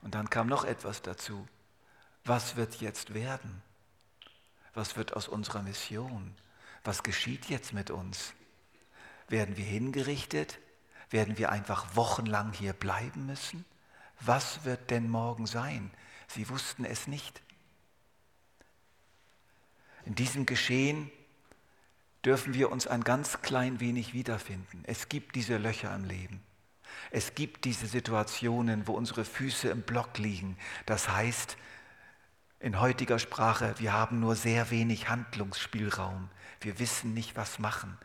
Und 0.03 0.17
dann 0.17 0.31
kam 0.31 0.49
noch 0.49 0.65
etwas 0.65 1.03
dazu. 1.03 1.49
Was 2.25 2.57
wird 2.57 2.81
jetzt 2.81 3.15
werden? 3.15 3.63
Was 4.75 4.97
wird 4.97 5.15
aus 5.15 5.29
unserer 5.29 5.63
Mission? 5.63 6.35
Was 6.83 7.05
geschieht 7.05 7.47
jetzt 7.47 7.73
mit 7.73 7.93
uns? 7.93 8.35
Werden 9.29 9.57
wir 9.57 9.65
hingerichtet? 9.65 10.59
Werden 11.13 11.39
wir 11.39 11.53
einfach 11.53 11.95
wochenlang 11.95 12.53
hier 12.53 12.73
bleiben 12.73 13.27
müssen? 13.27 13.65
Was 14.21 14.65
wird 14.65 14.91
denn 14.91 15.09
morgen 15.09 15.47
sein? 15.47 15.91
Sie 16.27 16.49
wussten 16.49 16.85
es 16.85 17.07
nicht. 17.07 17.43
In 20.05 20.15
diesem 20.15 20.47
Geschehen 20.47 21.11
dürfen 22.25 22.55
wir 22.55 22.73
uns 22.73 22.87
ein 22.87 23.05
ganz 23.05 23.43
klein 23.43 23.79
wenig 23.79 24.15
wiederfinden. 24.15 24.83
Es 24.87 25.09
gibt 25.09 25.37
diese 25.37 25.59
Löcher 25.59 25.95
im 25.95 26.05
Leben. 26.05 26.43
Es 27.11 27.35
gibt 27.35 27.65
diese 27.65 27.87
Situationen, 27.87 28.87
wo 28.87 28.95
unsere 28.95 29.25
Füße 29.25 29.69
im 29.69 29.83
Block 29.83 30.19
liegen. 30.19 30.57
Das 30.87 31.09
heißt, 31.09 31.57
in 32.61 32.81
heutiger 32.81 33.19
Sprache, 33.19 33.75
wir 33.79 33.93
haben 33.93 34.21
nur 34.21 34.37
sehr 34.37 34.71
wenig 34.71 35.09
Handlungsspielraum. 35.09 36.29
Wir 36.61 36.79
wissen 36.79 37.13
nicht, 37.13 37.37
was 37.37 37.59
machen. 37.59 37.99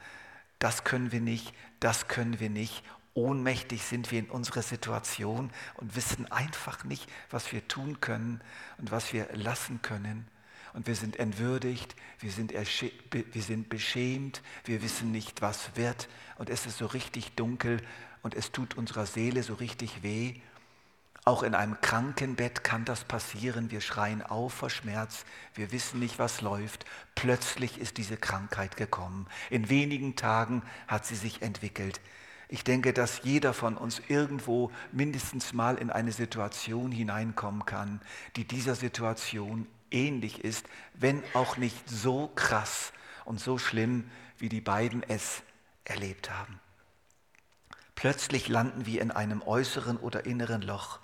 Das 0.60 0.84
können 0.84 1.12
wir 1.12 1.22
nicht, 1.22 1.54
das 1.80 2.08
können 2.08 2.40
wir 2.40 2.50
nicht. 2.50 2.84
Ohnmächtig 3.18 3.84
sind 3.84 4.12
wir 4.12 4.20
in 4.20 4.30
unserer 4.30 4.62
Situation 4.62 5.50
und 5.74 5.96
wissen 5.96 6.32
einfach 6.32 6.84
nicht, 6.84 7.10
was 7.32 7.52
wir 7.52 7.68
tun 7.68 8.00
können 8.00 8.42
und 8.78 8.92
was 8.92 9.12
wir 9.12 9.28
lassen 9.34 9.82
können 9.82 10.28
und 10.74 10.86
wir 10.86 10.94
sind 10.94 11.18
entwürdigt, 11.18 11.96
wir 12.20 12.32
sind, 12.32 12.54
wir 12.54 13.42
sind 13.42 13.70
beschämt, 13.70 14.44
wir 14.66 14.84
wissen 14.84 15.12
nicht, 15.12 15.42
was 15.42 15.76
wird 15.76 16.10
und 16.38 16.52
es 16.52 16.68
ist 16.68 16.78
so 16.78 16.86
richtig 16.86 17.34
dunkel 17.34 17.82
und 18.22 18.36
es 18.36 18.52
tut 18.52 18.78
unserer 18.78 19.08
Seele 19.08 19.42
so 19.42 19.56
richtig 19.56 20.04
weh. 20.04 20.36
Auch 21.26 21.42
in 21.42 21.56
einem 21.56 21.82
Krankenbett 21.82 22.64
kann 22.64 22.86
das 22.86 23.04
passieren. 23.04 23.72
Wir 23.72 23.82
schreien 23.82 24.22
auf 24.22 24.54
vor 24.54 24.70
Schmerz. 24.70 25.26
Wir 25.56 25.72
wissen 25.72 26.00
nicht, 26.00 26.20
was 26.20 26.42
läuft. 26.42 26.86
Plötzlich 27.16 27.80
ist 27.80 27.98
diese 27.98 28.16
Krankheit 28.16 28.78
gekommen. 28.78 29.26
In 29.50 29.70
wenigen 29.70 30.16
Tagen 30.16 30.62
hat 30.88 31.08
sie 31.08 31.16
sich 31.16 31.42
entwickelt. 31.42 32.00
Ich 32.50 32.64
denke, 32.64 32.94
dass 32.94 33.24
jeder 33.24 33.54
von 33.54 33.76
uns 33.76 34.02
irgendwo 34.08 34.72
mindestens 34.92 35.54
mal 35.54 35.78
in 35.78 35.90
eine 35.90 36.14
Situation 36.14 36.92
hineinkommen 36.92 37.66
kann, 37.66 38.00
die 38.38 38.46
dieser 38.46 38.76
Situation 38.76 39.68
ähnlich 39.92 40.44
ist, 40.44 40.66
wenn 40.94 41.24
auch 41.34 41.58
nicht 41.58 41.90
so 41.90 42.32
krass 42.36 42.94
und 43.26 43.40
so 43.40 43.58
schlimm, 43.58 44.10
wie 44.38 44.50
die 44.50 44.62
beiden 44.62 45.04
es 45.04 45.42
erlebt 45.84 46.30
haben. 46.30 46.60
Plötzlich 47.96 48.48
landen 48.48 48.86
wir 48.86 49.02
in 49.02 49.12
einem 49.12 49.42
äußeren 49.42 49.98
oder 49.98 50.26
inneren 50.26 50.62
Loch 50.62 51.00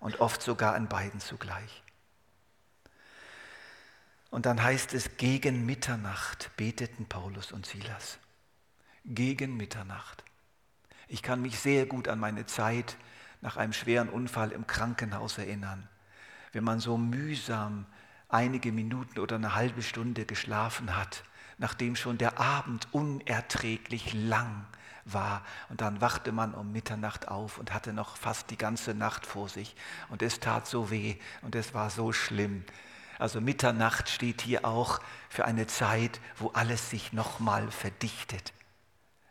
und 0.00 0.20
oft 0.20 0.42
sogar 0.42 0.76
in 0.76 0.88
beiden 0.88 1.20
zugleich. 1.20 1.82
Und 4.30 4.46
dann 4.46 4.62
heißt 4.62 4.94
es, 4.94 5.16
gegen 5.18 5.66
Mitternacht 5.66 6.50
beteten 6.56 7.06
Paulus 7.06 7.52
und 7.52 7.66
Silas. 7.66 8.18
Gegen 9.04 9.56
Mitternacht. 9.56 10.24
Ich 11.12 11.22
kann 11.22 11.42
mich 11.42 11.58
sehr 11.58 11.86
gut 11.86 12.06
an 12.06 12.20
meine 12.20 12.46
Zeit 12.46 12.96
nach 13.40 13.56
einem 13.56 13.72
schweren 13.72 14.08
Unfall 14.08 14.52
im 14.52 14.68
Krankenhaus 14.68 15.38
erinnern, 15.38 15.88
wenn 16.52 16.62
man 16.62 16.78
so 16.78 16.96
mühsam 16.96 17.84
einige 18.28 18.70
Minuten 18.70 19.18
oder 19.18 19.34
eine 19.34 19.56
halbe 19.56 19.82
Stunde 19.82 20.24
geschlafen 20.24 20.96
hat, 20.96 21.24
nachdem 21.58 21.96
schon 21.96 22.16
der 22.16 22.38
Abend 22.38 22.86
unerträglich 22.92 24.12
lang 24.14 24.64
war. 25.04 25.42
Und 25.68 25.80
dann 25.80 26.00
wachte 26.00 26.30
man 26.30 26.54
um 26.54 26.70
Mitternacht 26.70 27.26
auf 27.26 27.58
und 27.58 27.74
hatte 27.74 27.92
noch 27.92 28.16
fast 28.16 28.48
die 28.50 28.56
ganze 28.56 28.94
Nacht 28.94 29.26
vor 29.26 29.48
sich. 29.48 29.74
Und 30.10 30.22
es 30.22 30.38
tat 30.38 30.68
so 30.68 30.92
weh 30.92 31.16
und 31.42 31.56
es 31.56 31.74
war 31.74 31.90
so 31.90 32.12
schlimm. 32.12 32.64
Also 33.18 33.40
Mitternacht 33.40 34.08
steht 34.08 34.42
hier 34.42 34.64
auch 34.64 35.00
für 35.28 35.44
eine 35.44 35.66
Zeit, 35.66 36.20
wo 36.36 36.50
alles 36.50 36.88
sich 36.88 37.12
nochmal 37.12 37.68
verdichtet. 37.72 38.52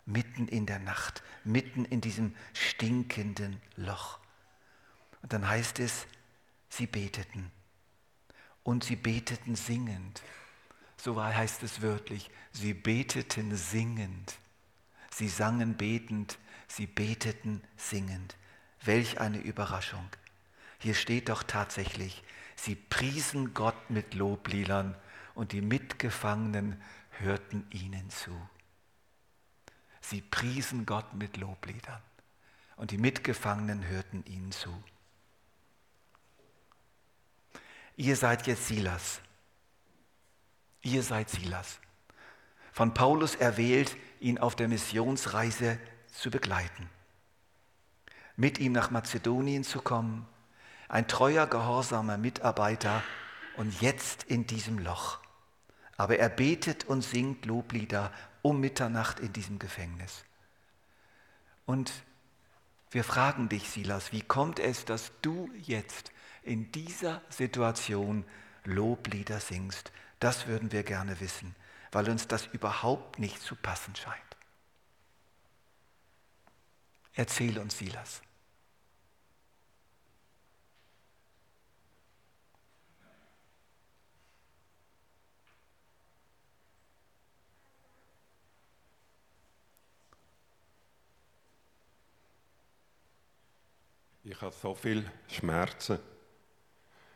Mitten 0.10 0.48
in 0.48 0.66
der 0.66 0.80
Nacht, 0.80 1.22
mitten 1.44 1.86
in 1.86 2.02
diesem 2.02 2.36
stinkenden 2.54 3.62
Loch. 3.76 4.20
Und 5.22 5.34
dann 5.34 5.48
heißt 5.48 5.80
es, 5.80 6.08
sie 6.70 6.88
beteten 6.88 7.52
und 8.64 8.84
sie 8.84 8.96
beteten 8.96 9.56
singend. 9.56 10.22
So 10.98 11.22
heißt 11.22 11.64
es 11.64 11.82
wörtlich, 11.82 12.30
sie 12.52 12.74
beteten 12.74 13.56
singend. 13.56 14.38
Sie 15.12 15.30
sangen 15.30 15.78
betend, 15.78 16.40
sie 16.68 16.88
beteten 16.88 17.62
singend. 17.78 18.36
Welch 18.84 19.20
eine 19.20 19.40
Überraschung. 19.40 20.08
Hier 20.80 20.96
steht 20.96 21.30
doch 21.30 21.44
tatsächlich, 21.44 22.24
sie 22.56 22.76
priesen 22.76 23.54
Gott 23.54 23.90
mit 23.90 24.14
Lobliedern 24.14 24.96
und 25.36 25.52
die 25.52 25.62
Mitgefangenen 25.62 26.82
hörten 27.20 27.66
ihnen 27.70 28.10
zu. 28.10 28.32
Sie 30.02 30.22
priesen 30.22 30.86
Gott 30.86 31.14
mit 31.14 31.38
Lobliedern 31.38 32.02
und 32.78 32.92
die 32.92 32.98
Mitgefangenen 32.98 33.86
hörten 33.88 34.24
ihnen 34.26 34.52
zu 34.52 34.72
ihr 38.00 38.16
seid 38.16 38.48
jetzt 38.48 38.68
Silas. 38.68 39.20
Ihr 40.82 41.04
seid 41.04 41.30
Silas. 41.30 41.80
Von 42.72 42.94
Paulus 42.94 43.36
erwählt, 43.36 43.96
ihn 44.22 44.38
auf 44.38 44.56
der 44.56 44.70
Missionsreise 44.70 45.78
zu 46.08 46.32
begleiten. 46.32 46.90
Mit 48.38 48.58
ihm 48.58 48.72
nach 48.72 48.90
Mazedonien 48.90 49.66
zu 49.66 49.82
kommen, 49.82 50.26
ein 50.88 51.10
treuer, 51.10 51.46
gehorsamer 51.46 52.18
Mitarbeiter 52.18 53.04
und 53.58 53.82
jetzt 53.82 54.24
in 54.24 54.48
diesem 54.48 54.80
Loch. 54.80 55.20
Aber 56.00 56.18
er 56.18 56.30
betet 56.30 56.86
und 56.86 57.02
singt 57.02 57.46
Loblieder 57.46 58.14
um 58.42 58.62
Mitternacht 58.62 59.20
in 59.20 59.34
diesem 59.34 59.60
Gefängnis. 59.60 60.24
Und 61.66 61.92
wir 62.90 63.04
fragen 63.04 63.50
dich, 63.50 63.70
Silas, 63.70 64.14
wie 64.14 64.22
kommt 64.22 64.60
es, 64.60 64.86
dass 64.86 65.12
du 65.22 65.52
jetzt 65.58 66.14
in 66.42 66.72
dieser 66.72 67.22
Situation 67.28 68.24
Loblieder 68.64 69.42
singst. 69.42 69.92
Das 70.22 70.48
würden 70.48 70.72
wir 70.72 70.84
gerne 70.84 71.20
wissen, 71.20 71.54
weil 71.92 72.10
uns 72.10 72.30
das 72.30 72.46
überhaupt 72.48 73.20
nicht 73.20 73.42
zu 73.42 73.58
passen 73.58 73.94
scheint. 73.94 74.16
Erzähl 77.14 77.60
uns, 77.60 77.78
Silas. 77.78 78.22
Ich 94.30 94.42
habe 94.42 94.56
so 94.62 94.76
viel 94.76 95.04
Schmerzen 95.28 96.00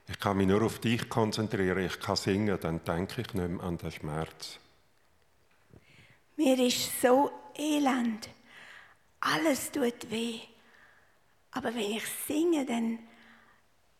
ich 0.07 0.19
kann 0.19 0.37
mich 0.37 0.47
nur 0.47 0.61
auf 0.63 0.79
dich 0.79 1.07
konzentrieren, 1.07 1.85
ich 1.85 1.99
kann 1.99 2.15
singen, 2.15 2.57
dann 2.59 2.83
denke 2.83 3.21
ich 3.21 3.33
nicht 3.33 3.49
mehr 3.49 3.63
an 3.63 3.77
den 3.77 3.91
Schmerz. 3.91 4.59
Mir 6.35 6.59
ist 6.59 7.01
so 7.01 7.31
elend. 7.57 8.29
Alles 9.21 9.71
tut 9.71 10.11
weh. 10.11 10.39
Aber 11.51 11.73
wenn 11.73 11.91
ich 11.91 12.03
singe, 12.27 12.65
dann 12.65 12.99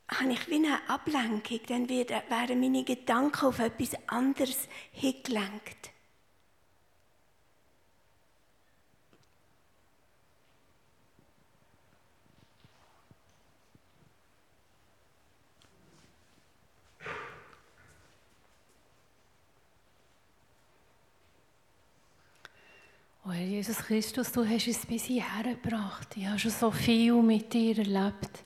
habe 0.10 0.34
ich 0.34 0.48
wie 0.50 0.56
eine 0.56 0.90
Ablenkung. 0.90 1.60
Dann 1.68 1.88
werden 1.88 2.60
meine 2.60 2.84
Gedanken 2.84 3.46
auf 3.46 3.60
etwas 3.60 3.92
anderes 4.08 4.68
hingelenkt. 4.92 5.93
Herr 23.34 23.48
Jesus 23.48 23.78
Christus, 23.78 24.32
du 24.32 24.48
hast 24.48 24.68
uns 24.68 24.86
bis 24.86 25.06
hierher 25.06 25.44
gebracht. 25.44 26.10
Ich 26.16 26.26
habe 26.28 26.38
schon 26.38 26.52
so 26.52 26.70
viel 26.70 27.14
mit 27.22 27.52
dir 27.52 27.78
erlebt. 27.80 28.44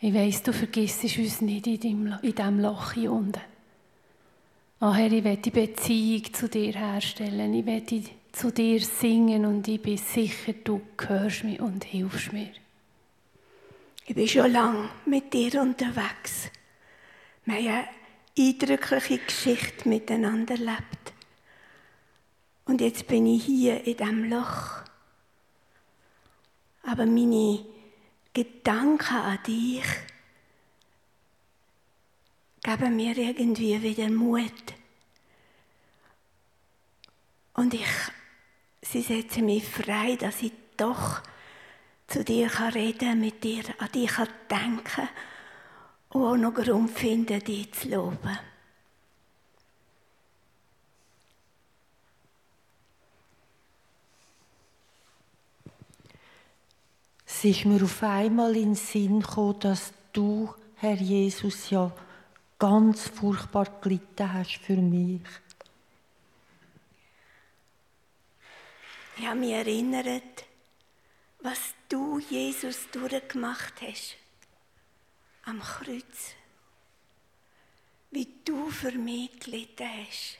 Ich 0.00 0.12
weiss, 0.12 0.42
du 0.42 0.52
vergisst 0.52 1.02
uns 1.04 1.40
nicht 1.40 1.66
in 1.66 1.80
diesem 1.80 2.60
Loch 2.60 2.92
hier 2.92 3.10
unten. 3.10 3.40
Oh 4.80 4.92
Herr, 4.92 5.10
ich 5.10 5.24
will 5.24 5.36
die 5.36 5.50
Beziehung 5.50 6.32
zu 6.32 6.48
dir 6.48 6.72
herstellen. 6.72 7.54
Ich 7.54 7.64
will 7.64 8.04
zu 8.32 8.50
dir 8.50 8.80
singen 8.80 9.46
und 9.46 9.66
ich 9.66 9.80
bin 9.80 9.96
sicher, 9.96 10.52
du 10.52 10.82
hörst 11.06 11.44
mich 11.44 11.60
und 11.60 11.84
hilfst 11.84 12.32
mir. 12.32 12.50
Ich 14.06 14.14
bin 14.14 14.28
schon 14.28 14.52
lange 14.52 14.88
mit 15.06 15.32
dir 15.32 15.60
unterwegs. 15.60 16.50
Wir 17.46 17.54
haben 17.54 17.66
eine 17.66 17.88
eindrückliche 18.38 19.18
Geschichte 19.24 19.88
miteinander 19.88 20.54
erlebt. 20.54 20.99
Und 22.70 22.80
jetzt 22.80 23.08
bin 23.08 23.26
ich 23.26 23.46
hier 23.46 23.84
in 23.84 23.96
diesem 23.96 24.30
Loch. 24.30 24.84
Aber 26.84 27.04
meine 27.04 27.66
Gedanken 28.32 29.16
an 29.16 29.40
dich 29.44 29.82
geben 32.62 32.94
mir 32.94 33.18
irgendwie 33.18 33.82
wieder 33.82 34.08
Mut. 34.08 34.52
Und 37.54 37.74
ich, 37.74 37.88
sie 38.82 39.02
setzen 39.02 39.46
mich 39.46 39.64
frei, 39.64 40.14
dass 40.14 40.40
ich 40.40 40.52
doch 40.76 41.22
zu 42.06 42.22
dir 42.22 42.46
kann 42.46 42.72
reden 42.72 43.18
mit 43.18 43.42
dir 43.42 43.64
an 43.78 43.90
dich 43.90 44.12
kann 44.12 44.28
denken 44.48 45.08
und 46.10 46.22
auch 46.22 46.36
noch 46.36 46.54
Grund 46.54 46.92
finden, 46.92 47.42
dich 47.42 47.72
zu 47.72 47.88
loben. 47.88 48.38
Es 57.42 57.46
ist 57.46 57.64
mir 57.64 57.82
auf 57.82 58.02
einmal 58.02 58.54
in 58.54 58.64
den 58.64 58.74
Sinn 58.74 59.20
gekommen, 59.20 59.58
dass 59.60 59.94
du, 60.12 60.54
Herr 60.76 60.96
Jesus, 60.96 61.70
ja 61.70 61.90
ganz 62.58 63.08
furchtbar 63.08 63.80
gelitten 63.80 64.30
hast 64.30 64.58
für 64.58 64.76
mich. 64.76 65.22
Ich 69.16 69.26
habe 69.26 69.40
mich 69.40 69.52
erinnert, 69.52 70.44
was 71.38 71.72
du, 71.88 72.18
Jesus, 72.18 72.90
durchgemacht 72.92 73.72
hast 73.80 74.18
am 75.46 75.60
Kreuz. 75.60 76.34
Wie 78.10 78.28
du 78.44 78.68
für 78.68 78.92
mich 78.92 79.40
gelitten 79.40 79.88
hast. 79.88 80.39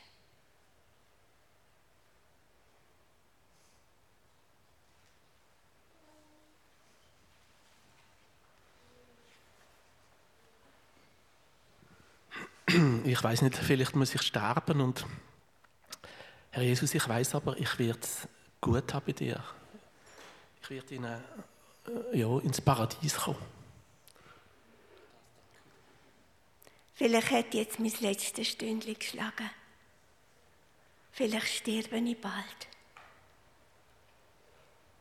Ich 13.05 13.23
weiß 13.23 13.43
nicht, 13.43 13.57
vielleicht 13.57 13.97
muss 13.97 14.15
ich 14.15 14.23
sterben 14.23 14.81
und 14.81 15.05
Herr 16.51 16.63
Jesus, 16.63 16.95
ich 16.95 17.09
weiß 17.09 17.37
aber, 17.37 17.57
ich 17.59 17.79
werde 17.79 18.01
es 18.01 18.29
gut 18.61 18.93
haben 18.93 19.07
bei 19.07 19.13
dir. 19.13 19.43
Ich 20.63 20.71
werde 20.71 20.95
in, 20.95 21.05
äh, 21.05 21.19
ja, 22.13 22.39
ins 22.41 22.61
Paradies 22.61 23.17
kommen. 23.17 23.39
Vielleicht 26.95 27.31
hat 27.31 27.55
jetzt 27.55 27.79
mein 27.79 27.93
letztes 28.01 28.49
Stündchen 28.49 28.99
geschlagen. 28.99 29.51
Vielleicht 31.13 31.49
sterbe 31.49 31.99
ich 31.99 32.21
bald. 32.21 32.69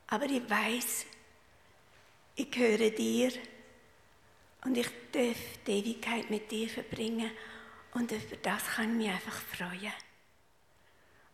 Aber 0.08 0.26
ich 0.26 0.50
weiß, 0.50 1.06
ich 2.36 2.52
gehöre 2.52 2.90
dir 2.92 3.32
und 4.64 4.78
ich 4.78 4.88
darf 5.12 5.38
die 5.68 5.72
Ewigkeit 5.72 6.30
mit 6.30 6.50
dir 6.50 6.70
verbringen. 6.70 7.32
Und 7.94 8.12
über 8.12 8.36
das 8.42 8.64
kann 8.76 8.92
ich 8.92 8.96
mich 8.96 9.10
einfach 9.10 9.34
freuen. 9.34 9.94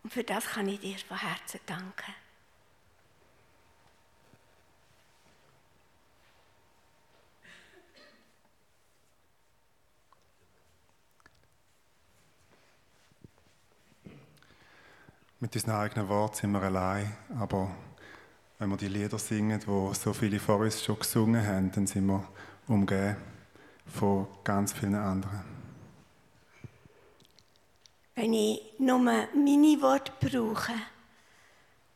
Und 0.04 0.14
für 0.14 0.24
das 0.24 0.46
kann 0.46 0.68
ich 0.70 0.80
dir 0.80 0.98
von 0.98 1.18
Herzen 1.18 1.60
danken. 1.66 2.14
Mit 15.40 15.54
unseren 15.54 15.76
eigenen 15.76 16.08
Worten 16.08 16.36
sind 16.36 16.52
wir 16.52 16.62
allein, 16.62 17.16
aber 17.38 17.76
wenn 18.58 18.70
wir 18.70 18.78
die 18.78 18.88
Lieder 18.88 19.20
singen, 19.20 19.60
die 19.60 19.94
so 19.96 20.14
viele 20.14 20.40
vor 20.40 20.58
uns 20.58 20.84
schon 20.84 20.98
gesungen 20.98 21.46
haben, 21.46 21.72
dann 21.72 21.86
sind 21.86 22.08
wir 22.08 22.28
umgeben 22.68 23.18
von 23.86 24.28
ganz 24.44 24.74
vielen 24.74 24.96
anderen. 24.96 25.55
Wenn 28.16 28.34
ich 28.34 28.62
nur 28.78 29.00
meine 29.00 29.82
Worte 29.82 30.14
brauche, 30.20 30.74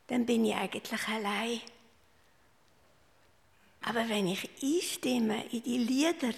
dann 0.08 0.26
bin 0.26 0.46
ich 0.46 0.56
eigentlich 0.56 1.08
allein. 1.08 1.62
Aber 3.82 4.10
wenn 4.10 4.28
ich 4.28 4.50
einstimme 4.62 5.46
in 5.52 5.64
die 5.64 5.78
Lieder, 5.78 6.34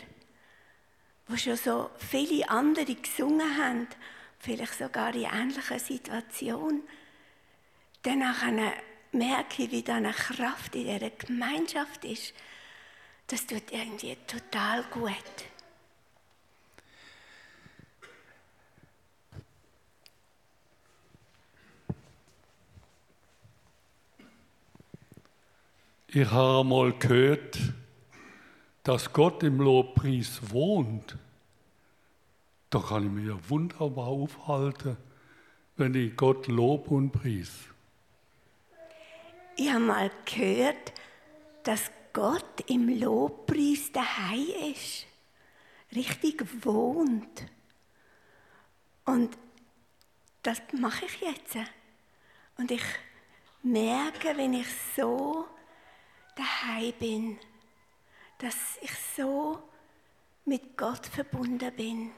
wo 1.28 1.36
schon 1.36 1.58
so 1.58 1.89
viele 1.98 2.48
andere 2.48 2.94
gesungen 2.94 3.58
haben, 3.58 3.88
vielleicht 4.38 4.78
sogar 4.78 5.15
in 5.15 5.24
ähnlicher 5.24 5.80
Situation, 5.80 6.84
dann 8.04 8.20
merke 9.12 9.63
ich, 9.63 9.72
wie 9.72 9.82
da 9.82 9.96
eine 9.96 10.12
Kraft 10.12 10.76
in 10.76 10.86
dieser 10.86 11.10
Gemeinschaft 11.10 12.06
ist. 12.06 12.34
Das 13.28 13.48
tut 13.48 13.72
irgendwie 13.72 14.17
total 14.28 14.84
gut. 14.91 15.15
Ich 26.13 26.30
habe 26.30 26.60
einmal 26.60 26.91
gehört, 26.91 27.58
dass 28.84 29.13
Gott 29.13 29.43
im 29.43 29.62
Lobpreis 29.62 30.41
wohnt. 30.52 31.17
Da 32.69 32.80
kann 32.80 33.06
ich 33.06 33.12
mich 33.12 33.28
ja 33.28 33.39
wunderbar 33.50 34.08
aufhalten, 34.08 34.97
wenn 35.78 35.95
ich 35.95 36.17
Gott 36.17 36.47
lobe 36.47 36.89
und 36.89 37.12
pries. 37.12 37.52
Ich 39.56 39.71
habe 39.71 39.86
mal 39.86 40.12
gehört, 40.26 40.91
dass 41.63 41.89
Gott 42.12 42.69
im 42.69 42.89
Lobpreis 42.89 43.93
daheim 43.93 44.74
ist, 44.74 45.08
richtig 45.95 46.43
wohnt. 46.65 47.45
Und 49.06 49.38
das 50.43 50.62
mache 50.78 51.06
ich 51.06 51.21
jetzt. 51.21 51.56
Und 52.58 52.69
ich 52.69 52.84
merke, 53.63 54.36
wenn 54.36 54.56
ich 54.56 54.67
so 54.97 55.45
daheim 56.36 56.94
bin, 57.00 57.39
dass 58.38 58.78
ich 58.82 58.94
so 59.15 59.62
mit 60.46 60.78
Gott 60.78 61.06
verbunden 61.06 61.76
bin. 61.76 62.12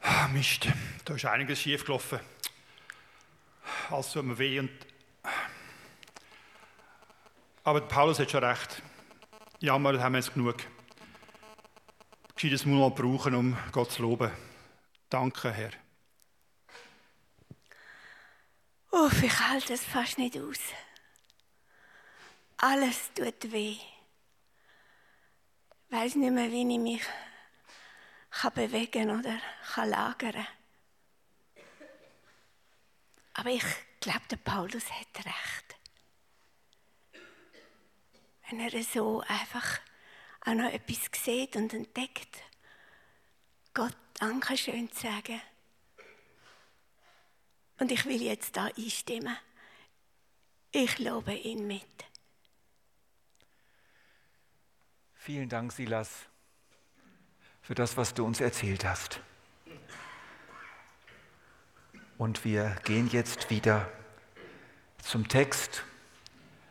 Ah, 0.00 0.28
Mist, 0.28 0.68
da 1.04 1.14
ist 1.14 1.24
einiges 1.24 1.60
schief 1.60 1.84
gelaufen. 1.84 2.20
Alles 3.90 4.12
tut 4.12 4.24
mir 4.24 4.38
weh 4.38 4.60
und 4.60 4.70
aber 7.66 7.80
Paulus 7.80 8.20
hat 8.20 8.30
schon 8.30 8.44
recht. 8.44 8.80
Jammer 9.58 10.00
haben 10.00 10.12
wir 10.12 10.20
jetzt 10.20 10.32
genug. 10.32 10.54
Gescheites 12.36 12.64
muss 12.64 12.78
man 12.78 12.94
brauchen, 12.94 13.34
um 13.34 13.56
Gott 13.72 13.90
zu 13.90 14.02
loben. 14.02 14.30
Danke, 15.10 15.50
Herr. 15.50 15.70
Uff, 18.98 19.22
ich 19.22 19.40
halte 19.40 19.74
es 19.74 19.84
fast 19.84 20.16
nicht 20.16 20.38
aus. 20.38 20.58
Alles 22.56 23.12
tut 23.12 23.52
weh. 23.52 23.76
Ich 23.76 23.84
weiß 25.90 26.14
nicht 26.14 26.32
mehr, 26.32 26.50
wie 26.50 26.62
ich 26.62 26.78
mich 26.78 27.02
kann 28.30 28.54
bewegen 28.54 29.10
oder 29.10 29.38
kann 29.74 29.90
lagern 29.90 30.46
Aber 33.34 33.50
ich 33.50 33.66
glaube, 34.00 34.22
der 34.30 34.38
Paulus 34.38 34.90
hat 34.90 35.26
recht. 35.26 35.76
Wenn 38.48 38.60
er 38.60 38.82
so 38.82 39.22
einfach 39.28 39.78
auch 40.46 40.54
noch 40.54 40.72
etwas 40.72 41.10
sieht 41.22 41.54
und 41.54 41.74
entdeckt, 41.74 42.38
Gott 43.74 43.94
Dankeschön 44.14 44.90
zu 44.90 45.02
sagen. 45.02 45.42
Und 47.78 47.92
ich 47.92 48.04
will 48.06 48.22
jetzt 48.22 48.56
da 48.56 48.68
einstimmen. 48.76 49.36
Ich 50.72 50.98
lobe 50.98 51.34
ihn 51.34 51.66
mit. 51.66 51.82
Vielen 55.14 55.48
Dank, 55.48 55.72
Silas, 55.72 56.26
für 57.60 57.74
das, 57.74 57.96
was 57.96 58.14
du 58.14 58.24
uns 58.24 58.40
erzählt 58.40 58.84
hast. 58.84 59.20
Und 62.18 62.44
wir 62.44 62.76
gehen 62.84 63.08
jetzt 63.08 63.50
wieder 63.50 63.90
zum 65.02 65.28
Text, 65.28 65.82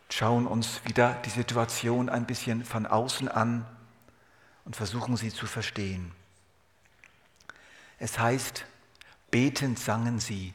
schauen 0.10 0.48
uns 0.48 0.84
wieder 0.86 1.13
die 1.26 1.30
Situation 1.30 2.10
ein 2.10 2.26
bisschen 2.26 2.65
von 2.65 2.86
außen 2.86 3.28
an 3.28 3.65
und 4.63 4.76
versuchen 4.76 5.18
sie 5.18 5.32
zu 5.32 5.46
verstehen. 5.46 6.12
Es 8.00 8.18
heißt, 8.18 8.65
betend 9.32 9.80
sangen 9.80 10.20
sie. 10.20 10.54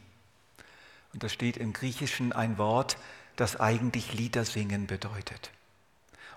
Und 1.13 1.23
da 1.23 1.29
steht 1.29 1.57
im 1.57 1.73
Griechischen 1.73 2.33
ein 2.33 2.57
Wort, 2.57 2.97
das 3.35 3.59
eigentlich 3.59 4.13
Liedersingen 4.13 4.87
bedeutet. 4.87 5.51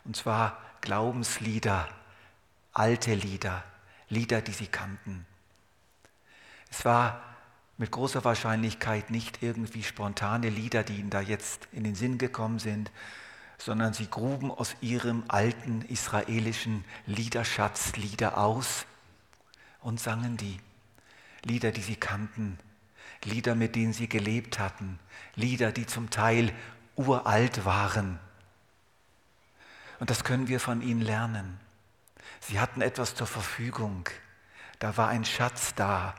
Und 0.05 0.17
zwar 0.17 0.59
Glaubenslieder, 0.81 1.89
alte 2.73 3.15
Lieder, 3.15 3.65
Lieder, 4.09 4.43
die 4.43 4.53
sie 4.53 4.67
kannten. 4.67 5.27
Es 6.71 6.85
war 6.85 7.23
mit 7.79 7.91
großer 7.91 8.25
Wahrscheinlichkeit 8.25 9.11
nicht 9.11 9.43
irgendwie 9.43 9.83
spontane 9.83 10.49
Lieder, 10.49 10.83
die 10.85 10.97
ihnen 10.97 11.11
da 11.11 11.21
jetzt 11.21 11.69
in 11.73 11.85
den 11.85 11.95
Sinn 11.95 12.19
gekommen 12.19 12.59
sind, 12.59 12.91
sondern 13.59 13.95
sie 13.95 14.09
gruben 14.09 14.51
aus 14.51 14.77
ihrem 14.81 15.25
alten 15.29 15.83
israelischen 15.83 16.85
Liederschatz 17.07 17.97
Lieder 17.97 18.39
aus 18.39 18.87
und 19.81 20.01
sangen 20.01 20.37
die. 20.37 20.59
Lieder, 21.45 21.73
die 21.73 21.83
sie 21.83 21.97
kannten, 21.97 22.59
Lieder, 23.25 23.55
mit 23.55 23.75
denen 23.75 23.93
sie 23.93 24.09
gelebt 24.09 24.59
hatten, 24.59 24.99
Lieder, 25.35 25.73
die 25.73 25.87
zum 25.87 26.11
Teil 26.11 26.53
uralt 26.97 27.65
waren 27.65 28.19
und 30.01 30.11
das 30.11 30.25
können 30.25 30.49
wir 30.49 30.61
von 30.61 30.83
ihnen 30.83 31.01
lernen. 31.01 31.59
Sie 32.41 32.61
hatten 32.61 32.81
etwas 32.81 33.15
zur 33.15 33.27
Verfügung. 33.27 34.09
Da 34.79 34.97
war 34.97 35.09
ein 35.09 35.25
Schatz 35.25 35.75
da, 35.75 36.15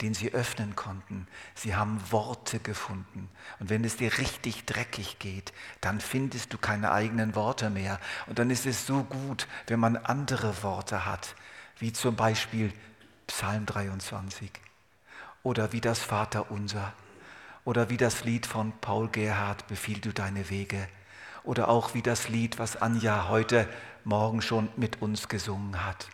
den 0.00 0.14
sie 0.14 0.32
öffnen 0.32 0.76
konnten. 0.76 1.26
Sie 1.54 1.74
haben 1.74 2.00
Worte 2.10 2.60
gefunden. 2.60 3.28
Und 3.58 3.68
wenn 3.70 3.84
es 3.84 3.96
dir 3.96 4.16
richtig 4.18 4.64
dreckig 4.64 5.18
geht, 5.18 5.52
dann 5.80 6.00
findest 6.00 6.52
du 6.52 6.58
keine 6.58 6.92
eigenen 6.92 7.34
Worte 7.34 7.70
mehr. 7.70 7.98
Und 8.26 8.38
dann 8.38 8.50
ist 8.50 8.66
es 8.66 8.86
so 8.86 9.02
gut, 9.02 9.48
wenn 9.66 9.80
man 9.80 9.96
andere 9.96 10.62
Worte 10.62 11.04
hat, 11.04 11.34
wie 11.78 11.92
zum 11.92 12.16
Beispiel 12.16 12.72
Psalm 13.26 13.66
23 13.66 14.50
oder 15.46 15.72
wie 15.72 15.80
das 15.80 16.00
Vaterunser 16.00 16.92
oder 17.64 17.88
wie 17.88 17.96
das 17.96 18.24
Lied 18.24 18.46
von 18.46 18.72
Paul 18.80 19.08
Gerhard, 19.08 19.68
Befiehl 19.68 20.00
du 20.00 20.12
deine 20.12 20.50
Wege 20.50 20.88
oder 21.44 21.68
auch 21.68 21.94
wie 21.94 22.02
das 22.02 22.28
Lied, 22.28 22.58
was 22.58 22.82
Anja 22.82 23.28
heute 23.28 23.68
Morgen 24.02 24.42
schon 24.42 24.68
mit 24.74 25.00
uns 25.00 25.28
gesungen 25.28 25.84
hat. 25.86 26.08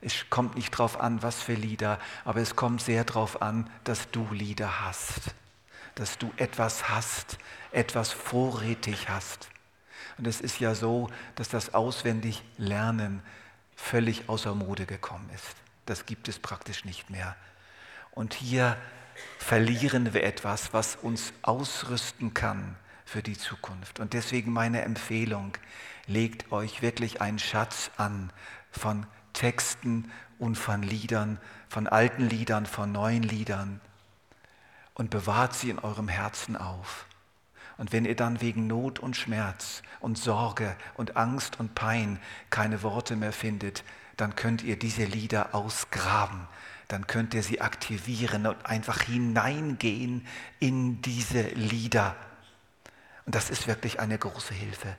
Es 0.00 0.30
kommt 0.30 0.54
nicht 0.54 0.72
darauf 0.72 1.00
an, 1.00 1.20
was 1.20 1.42
für 1.42 1.54
Lieder, 1.54 1.98
aber 2.24 2.40
es 2.40 2.54
kommt 2.54 2.80
sehr 2.80 3.02
darauf 3.02 3.42
an, 3.42 3.68
dass 3.82 4.08
du 4.12 4.28
Lieder 4.30 4.86
hast, 4.86 5.34
dass 5.96 6.16
du 6.18 6.32
etwas 6.36 6.88
hast, 6.88 7.38
etwas 7.72 8.12
vorrätig 8.12 9.08
hast. 9.08 9.48
Und 10.16 10.28
es 10.28 10.40
ist 10.40 10.60
ja 10.60 10.76
so, 10.76 11.10
dass 11.34 11.48
das 11.48 11.74
auswendig 11.74 12.44
Lernen 12.56 13.20
völlig 13.74 14.28
außer 14.28 14.54
Mode 14.54 14.86
gekommen 14.86 15.28
ist. 15.34 15.56
Das 15.86 16.06
gibt 16.06 16.28
es 16.28 16.38
praktisch 16.38 16.84
nicht 16.84 17.10
mehr. 17.10 17.34
Und 18.12 18.34
hier 18.34 18.76
verlieren 19.38 20.12
wir 20.14 20.24
etwas, 20.24 20.72
was 20.72 20.96
uns 20.96 21.32
ausrüsten 21.42 22.34
kann 22.34 22.76
für 23.04 23.22
die 23.22 23.36
Zukunft. 23.36 24.00
Und 24.00 24.12
deswegen 24.12 24.52
meine 24.52 24.82
Empfehlung, 24.82 25.56
legt 26.06 26.52
euch 26.52 26.82
wirklich 26.82 27.20
einen 27.20 27.38
Schatz 27.38 27.90
an 27.96 28.32
von 28.70 29.06
Texten 29.32 30.10
und 30.38 30.56
von 30.56 30.82
Liedern, 30.82 31.38
von 31.68 31.86
alten 31.86 32.28
Liedern, 32.28 32.66
von 32.66 32.92
neuen 32.92 33.22
Liedern 33.22 33.80
und 34.94 35.10
bewahrt 35.10 35.54
sie 35.54 35.70
in 35.70 35.78
eurem 35.78 36.08
Herzen 36.08 36.56
auf. 36.56 37.06
Und 37.78 37.92
wenn 37.92 38.04
ihr 38.04 38.16
dann 38.16 38.40
wegen 38.40 38.66
Not 38.66 38.98
und 38.98 39.16
Schmerz 39.16 39.82
und 40.00 40.18
Sorge 40.18 40.76
und 40.94 41.16
Angst 41.16 41.58
und 41.58 41.74
Pein 41.74 42.18
keine 42.50 42.82
Worte 42.82 43.16
mehr 43.16 43.32
findet, 43.32 43.84
dann 44.16 44.36
könnt 44.36 44.62
ihr 44.62 44.78
diese 44.78 45.04
Lieder 45.04 45.54
ausgraben, 45.54 46.46
dann 46.92 47.06
könnt 47.06 47.34
ihr 47.34 47.42
sie 47.42 47.60
aktivieren 47.60 48.46
und 48.46 48.66
einfach 48.66 49.02
hineingehen 49.02 50.26
in 50.58 51.02
diese 51.02 51.42
Lieder 51.42 52.16
und 53.30 53.36
das 53.36 53.48
ist 53.48 53.68
wirklich 53.68 54.00
eine 54.00 54.18
große 54.18 54.54
Hilfe. 54.54 54.96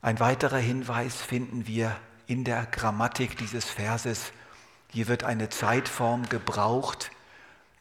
Ein 0.00 0.18
weiterer 0.18 0.58
Hinweis 0.58 1.22
finden 1.22 1.68
wir 1.68 1.96
in 2.26 2.42
der 2.42 2.66
Grammatik 2.66 3.36
dieses 3.36 3.66
Verses. 3.66 4.32
Hier 4.88 5.06
wird 5.06 5.22
eine 5.22 5.50
Zeitform 5.50 6.28
gebraucht, 6.28 7.12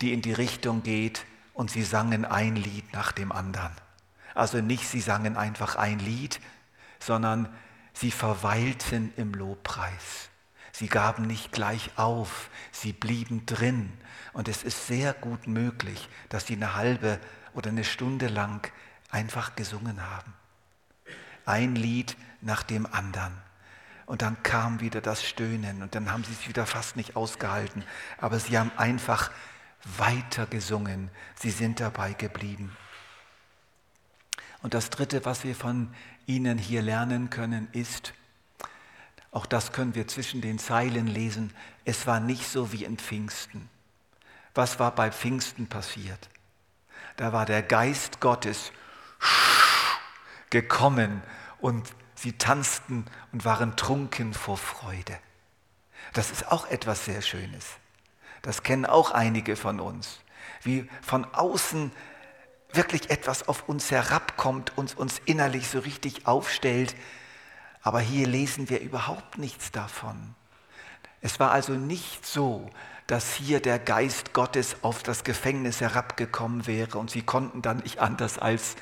die 0.01 0.13
in 0.13 0.21
die 0.21 0.31
Richtung 0.33 0.83
geht, 0.83 1.25
und 1.55 1.71
sie 1.71 1.81
sangen 1.81 2.23
ein 2.23 2.55
Lied 2.55 2.93
nach 2.93 3.11
dem 3.11 3.31
anderen. 3.31 3.71
Also 4.35 4.59
nicht 4.59 4.87
sie 4.87 5.01
sangen 5.01 5.35
einfach 5.35 5.75
ein 5.75 5.97
Lied, 5.97 6.39
sondern 6.99 7.49
sie 7.93 8.11
verweilten 8.11 9.11
im 9.17 9.33
Lobpreis. 9.33 10.29
Sie 10.81 10.87
gaben 10.87 11.27
nicht 11.27 11.51
gleich 11.51 11.91
auf, 11.95 12.49
sie 12.71 12.91
blieben 12.91 13.45
drin. 13.45 13.93
Und 14.33 14.47
es 14.47 14.63
ist 14.63 14.87
sehr 14.87 15.13
gut 15.13 15.45
möglich, 15.45 16.09
dass 16.29 16.47
sie 16.47 16.55
eine 16.55 16.73
halbe 16.73 17.19
oder 17.53 17.69
eine 17.69 17.83
Stunde 17.83 18.25
lang 18.25 18.67
einfach 19.11 19.55
gesungen 19.55 20.01
haben. 20.09 20.33
Ein 21.45 21.75
Lied 21.75 22.17
nach 22.41 22.63
dem 22.63 22.91
anderen. 22.91 23.31
Und 24.07 24.23
dann 24.23 24.41
kam 24.41 24.79
wieder 24.79 25.01
das 25.01 25.23
Stöhnen 25.23 25.83
und 25.83 25.93
dann 25.93 26.11
haben 26.11 26.23
sie 26.23 26.33
es 26.33 26.47
wieder 26.47 26.65
fast 26.65 26.95
nicht 26.95 27.15
ausgehalten. 27.15 27.83
Aber 28.17 28.39
sie 28.39 28.57
haben 28.57 28.71
einfach 28.75 29.29
weiter 29.99 30.47
gesungen. 30.47 31.11
Sie 31.35 31.51
sind 31.51 31.79
dabei 31.79 32.13
geblieben. 32.13 32.75
Und 34.63 34.73
das 34.73 34.89
Dritte, 34.89 35.25
was 35.25 35.43
wir 35.43 35.53
von 35.53 35.93
ihnen 36.25 36.57
hier 36.57 36.81
lernen 36.81 37.29
können, 37.29 37.67
ist, 37.71 38.15
auch 39.31 39.45
das 39.45 39.71
können 39.71 39.95
wir 39.95 40.07
zwischen 40.07 40.41
den 40.41 40.59
Zeilen 40.59 41.07
lesen, 41.07 41.53
es 41.85 42.05
war 42.05 42.19
nicht 42.19 42.47
so 42.47 42.71
wie 42.71 42.83
in 42.83 42.97
Pfingsten. 42.97 43.69
Was 44.53 44.79
war 44.79 44.93
bei 44.93 45.11
Pfingsten 45.11 45.67
passiert? 45.67 46.29
da 47.17 47.33
war 47.33 47.45
der 47.45 47.61
Geist 47.61 48.19
Gottes 48.19 48.71
gekommen 50.49 51.21
und 51.59 51.93
sie 52.15 52.33
tanzten 52.33 53.05
und 53.31 53.45
waren 53.45 53.77
trunken 53.77 54.33
vor 54.33 54.57
Freude. 54.57 55.17
Das 56.13 56.31
ist 56.31 56.51
auch 56.51 56.67
etwas 56.67 57.05
sehr 57.05 57.21
Schönes. 57.21 57.65
Das 58.41 58.63
kennen 58.63 58.85
auch 58.85 59.11
einige 59.11 59.55
von 59.55 59.79
uns. 59.79 60.21
Wie 60.63 60.89
von 61.01 61.25
außen 61.25 61.91
wirklich 62.73 63.09
etwas 63.11 63.47
auf 63.47 63.69
uns 63.69 63.91
herabkommt 63.91 64.77
und 64.77 64.97
uns 64.97 65.21
innerlich 65.25 65.67
so 65.67 65.79
richtig 65.79 66.25
aufstellt. 66.25 66.95
Aber 67.81 67.99
hier 67.99 68.27
lesen 68.27 68.69
wir 68.69 68.81
überhaupt 68.81 69.37
nichts 69.37 69.71
davon. 69.71 70.35
Es 71.21 71.39
war 71.39 71.51
also 71.51 71.73
nicht 71.73 72.25
so, 72.25 72.69
dass 73.07 73.33
hier 73.33 73.59
der 73.59 73.79
Geist 73.79 74.33
Gottes 74.33 74.83
auf 74.83 75.03
das 75.03 75.23
Gefängnis 75.23 75.81
herabgekommen 75.81 76.67
wäre 76.67 76.97
und 76.97 77.11
sie 77.11 77.21
konnten 77.21 77.61
dann 77.61 77.77
nicht 77.77 77.99
anders 77.99 78.39
als 78.39 78.75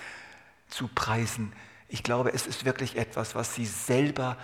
zu 0.67 0.87
preisen. 0.87 1.51
Ich 1.87 2.03
glaube, 2.03 2.33
es 2.33 2.45
ist 2.45 2.65
wirklich 2.65 2.97
etwas, 2.97 3.35
was 3.35 3.55
sie 3.55 3.65
selber 3.65 4.37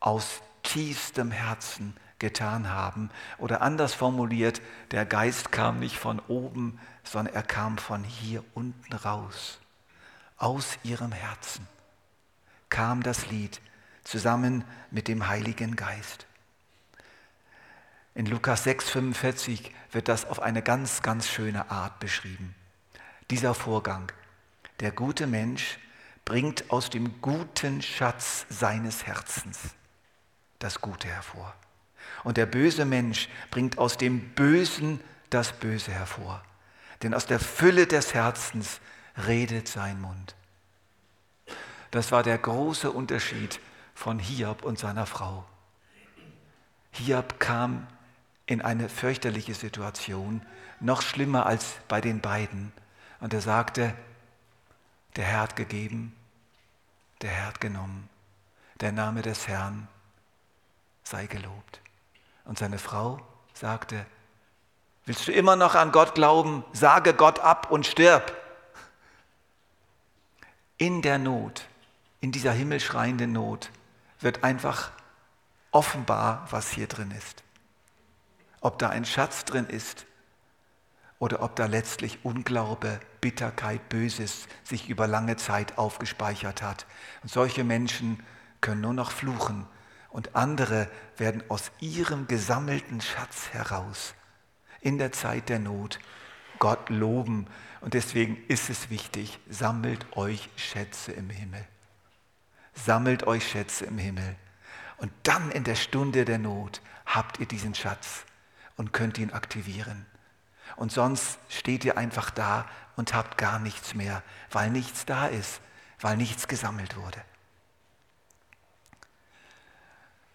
aus 0.00 0.40
tiefstem 0.62 1.30
Herzen 1.30 1.96
getan 2.18 2.70
haben. 2.70 3.10
Oder 3.38 3.60
anders 3.60 3.94
formuliert, 3.94 4.62
der 4.90 5.04
Geist 5.04 5.52
kam 5.52 5.80
nicht 5.80 5.98
von 5.98 6.20
oben, 6.28 6.78
sondern 7.04 7.34
er 7.34 7.42
kam 7.42 7.78
von 7.78 8.04
hier 8.04 8.44
unten 8.54 8.92
raus. 8.94 9.58
Aus 10.38 10.78
ihrem 10.82 11.12
Herzen 11.12 11.66
kam 12.68 13.02
das 13.02 13.26
Lied 13.26 13.60
zusammen 14.06 14.64
mit 14.90 15.08
dem 15.08 15.28
Heiligen 15.28 15.76
Geist. 15.76 16.26
In 18.14 18.26
Lukas 18.26 18.66
6,45 18.66 19.70
wird 19.92 20.08
das 20.08 20.24
auf 20.24 20.40
eine 20.40 20.62
ganz, 20.62 21.02
ganz 21.02 21.28
schöne 21.28 21.70
Art 21.70 22.00
beschrieben. 22.00 22.54
Dieser 23.30 23.54
Vorgang. 23.54 24.10
Der 24.80 24.92
gute 24.92 25.26
Mensch 25.26 25.78
bringt 26.24 26.70
aus 26.70 26.90
dem 26.90 27.20
guten 27.20 27.82
Schatz 27.82 28.46
seines 28.48 29.06
Herzens 29.06 29.58
das 30.58 30.80
Gute 30.80 31.08
hervor. 31.08 31.54
Und 32.24 32.36
der 32.36 32.46
böse 32.46 32.84
Mensch 32.84 33.28
bringt 33.50 33.78
aus 33.78 33.96
dem 33.96 34.30
Bösen 34.30 35.00
das 35.30 35.52
Böse 35.52 35.92
hervor. 35.92 36.42
denn 37.02 37.12
aus 37.12 37.26
der 37.26 37.38
Fülle 37.38 37.86
des 37.86 38.14
Herzens 38.14 38.80
redet 39.26 39.68
sein 39.68 40.00
Mund. 40.00 40.34
Das 41.90 42.10
war 42.10 42.22
der 42.22 42.38
große 42.38 42.90
Unterschied 42.90 43.60
von 43.96 44.18
Hiob 44.18 44.62
und 44.62 44.78
seiner 44.78 45.06
Frau. 45.06 45.44
Hiob 46.92 47.40
kam 47.40 47.86
in 48.44 48.60
eine 48.60 48.88
fürchterliche 48.90 49.54
Situation, 49.54 50.42
noch 50.80 51.00
schlimmer 51.00 51.46
als 51.46 51.74
bei 51.88 52.00
den 52.02 52.20
beiden. 52.20 52.72
Und 53.20 53.32
er 53.32 53.40
sagte, 53.40 53.94
der 55.16 55.24
Herr 55.24 55.40
hat 55.40 55.56
gegeben, 55.56 56.14
der 57.22 57.30
Herr 57.30 57.46
hat 57.46 57.60
genommen, 57.60 58.08
der 58.80 58.92
Name 58.92 59.22
des 59.22 59.48
Herrn 59.48 59.88
sei 61.02 61.26
gelobt. 61.26 61.80
Und 62.44 62.58
seine 62.58 62.78
Frau 62.78 63.26
sagte, 63.54 64.04
willst 65.06 65.26
du 65.26 65.32
immer 65.32 65.56
noch 65.56 65.74
an 65.74 65.90
Gott 65.90 66.14
glauben, 66.14 66.64
sage 66.72 67.14
Gott 67.14 67.40
ab 67.40 67.70
und 67.70 67.86
stirb. 67.86 68.36
In 70.76 71.00
der 71.00 71.16
Not, 71.16 71.66
in 72.20 72.30
dieser 72.30 72.52
himmelschreienden 72.52 73.32
Not, 73.32 73.70
wird 74.26 74.42
einfach 74.42 74.90
offenbar, 75.70 76.48
was 76.50 76.72
hier 76.72 76.88
drin 76.88 77.12
ist. 77.12 77.44
Ob 78.60 78.76
da 78.80 78.88
ein 78.88 79.04
Schatz 79.04 79.44
drin 79.44 79.66
ist 79.66 80.04
oder 81.20 81.42
ob 81.42 81.54
da 81.54 81.66
letztlich 81.66 82.24
Unglaube, 82.24 82.98
Bitterkeit, 83.20 83.88
Böses 83.88 84.48
sich 84.64 84.88
über 84.88 85.06
lange 85.06 85.36
Zeit 85.36 85.78
aufgespeichert 85.78 86.60
hat. 86.60 86.86
Und 87.22 87.30
solche 87.30 87.62
Menschen 87.62 88.20
können 88.60 88.80
nur 88.80 88.94
noch 88.94 89.12
fluchen 89.12 89.64
und 90.10 90.34
andere 90.34 90.90
werden 91.16 91.44
aus 91.48 91.70
ihrem 91.78 92.26
gesammelten 92.26 93.00
Schatz 93.00 93.50
heraus 93.52 94.14
in 94.80 94.98
der 94.98 95.12
Zeit 95.12 95.48
der 95.48 95.60
Not 95.60 96.00
Gott 96.58 96.90
loben. 96.90 97.46
Und 97.80 97.94
deswegen 97.94 98.36
ist 98.48 98.70
es 98.70 98.90
wichtig, 98.90 99.38
sammelt 99.48 100.16
euch 100.16 100.48
Schätze 100.56 101.12
im 101.12 101.30
Himmel. 101.30 101.64
Sammelt 102.76 103.26
euch 103.26 103.48
Schätze 103.48 103.86
im 103.86 103.98
Himmel. 103.98 104.36
Und 104.98 105.12
dann 105.24 105.50
in 105.50 105.64
der 105.64 105.74
Stunde 105.74 106.24
der 106.24 106.38
Not 106.38 106.80
habt 107.04 107.40
ihr 107.40 107.46
diesen 107.46 107.74
Schatz 107.74 108.24
und 108.76 108.92
könnt 108.92 109.18
ihn 109.18 109.32
aktivieren. 109.32 110.06
Und 110.76 110.92
sonst 110.92 111.38
steht 111.48 111.84
ihr 111.84 111.96
einfach 111.98 112.30
da 112.30 112.68
und 112.96 113.14
habt 113.14 113.38
gar 113.38 113.58
nichts 113.58 113.94
mehr, 113.94 114.22
weil 114.50 114.70
nichts 114.70 115.04
da 115.04 115.26
ist, 115.26 115.60
weil 116.00 116.16
nichts 116.16 116.48
gesammelt 116.48 116.96
wurde. 116.96 117.22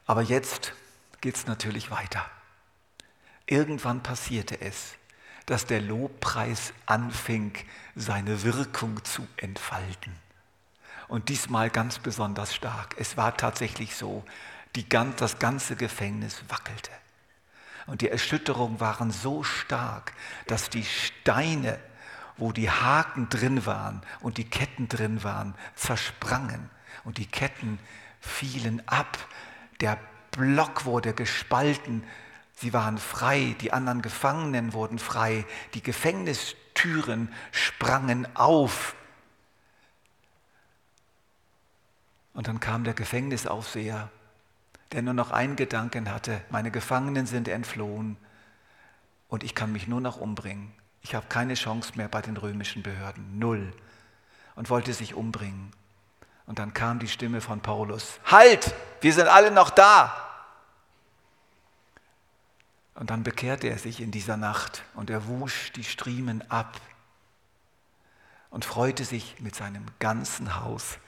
Aber 0.06 0.22
jetzt 0.22 0.74
geht 1.22 1.36
es 1.36 1.48
natürlich 1.48 1.92
weiter. 1.92 2.26
Irgendwann 3.46 4.02
passierte 4.02 4.60
es, 4.62 4.96
dass 5.46 5.66
der 5.66 5.82
Lobpreis 5.82 6.74
anfing, 6.86 7.54
seine 7.96 8.44
Wirkung 8.44 9.04
zu 9.04 9.28
entfalten. 9.38 10.16
Und 11.12 11.28
diesmal 11.28 11.70
ganz 11.70 12.00
besonders 12.00 12.56
stark. 12.56 12.96
Es 12.98 13.18
war 13.18 13.36
tatsächlich 13.36 13.98
so, 13.98 14.24
die, 14.78 14.88
das 14.88 15.40
ganze 15.40 15.76
Gefängnis 15.76 16.42
wackelte. 16.48 16.90
Und 17.86 18.00
die 18.00 18.08
Erschütterungen 18.08 18.80
waren 18.80 19.12
so 19.12 19.44
stark, 19.44 20.14
dass 20.48 20.70
die 20.70 20.86
Steine, 20.86 21.78
wo 22.38 22.54
die 22.54 22.70
Haken 22.70 23.28
drin 23.28 23.66
waren 23.66 24.02
und 24.22 24.38
die 24.38 24.50
Ketten 24.50 24.88
drin 24.88 25.22
waren, 25.22 25.54
zersprangen. 25.76 26.70
Und 27.04 27.18
die 27.18 27.26
Ketten 27.26 27.78
fielen 28.22 28.82
ab. 28.88 29.18
Der 29.82 29.98
Block 30.32 30.86
wurde 30.86 31.14
gespalten. 31.14 32.06
Sie 32.56 32.72
waren 32.72 32.98
frei. 32.98 33.58
Die 33.60 33.74
anderen 33.74 34.02
Gefangenen 34.02 34.72
wurden 34.72 34.98
frei. 34.98 35.44
Die 35.74 35.84
Gefängnistüren 35.84 37.34
sprangen 37.52 38.34
auf. 38.34 38.96
Und 42.34 42.48
dann 42.48 42.60
kam 42.60 42.84
der 42.84 42.94
Gefängnisaufseher 42.94 44.10
der 44.92 45.02
nur 45.02 45.14
noch 45.14 45.32
einen 45.32 45.56
Gedanken 45.56 46.12
hatte, 46.12 46.42
meine 46.50 46.72
Gefangenen 46.72 47.26
sind 47.26 47.48
entflohen 47.48 48.18
und 49.30 49.44
ich 49.44 49.56
kann 49.56 49.72
mich 49.72 49.88
nur 49.88 50.02
noch 50.02 50.18
umbringen. 50.18 50.74
Ich 51.02 51.16
habe 51.16 51.26
keine 51.30 51.54
Chance 51.54 51.94
mehr 51.96 52.10
bei 52.10 52.22
den 52.22 52.38
römischen 52.38 52.84
Behörden, 52.84 53.40
null. 53.40 53.74
Und 54.56 54.70
wollte 54.70 54.94
sich 54.94 55.16
umbringen. 55.16 55.72
Und 56.46 56.60
dann 56.60 56.74
kam 56.74 57.00
die 57.00 57.08
Stimme 57.08 57.40
von 57.40 57.62
Paulus, 57.62 58.20
halt, 58.26 58.76
wir 59.00 59.14
sind 59.14 59.28
alle 59.28 59.50
noch 59.50 59.70
da. 59.70 60.28
Und 62.96 63.10
dann 63.10 63.24
bekehrte 63.24 63.68
er 63.68 63.78
sich 63.78 64.02
in 64.02 64.12
dieser 64.12 64.36
Nacht 64.36 64.84
und 64.94 65.10
er 65.10 65.26
wusch 65.28 65.72
die 65.72 65.86
Striemen 65.86 66.44
ab 66.52 66.80
und 68.50 68.66
freute 68.66 69.06
sich 69.06 69.40
mit 69.40 69.56
seinem 69.56 69.86
ganzen 70.00 70.60
Haus, 70.60 71.00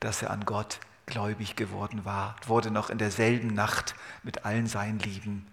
dass 0.00 0.22
er 0.22 0.30
an 0.30 0.44
Gott 0.44 0.80
gläubig 1.06 1.56
geworden 1.56 2.04
war, 2.04 2.36
wurde 2.46 2.70
noch 2.70 2.90
in 2.90 2.98
derselben 2.98 3.48
Nacht 3.48 3.94
mit 4.22 4.44
allen 4.44 4.66
seinen 4.66 4.98
Lieben 4.98 5.46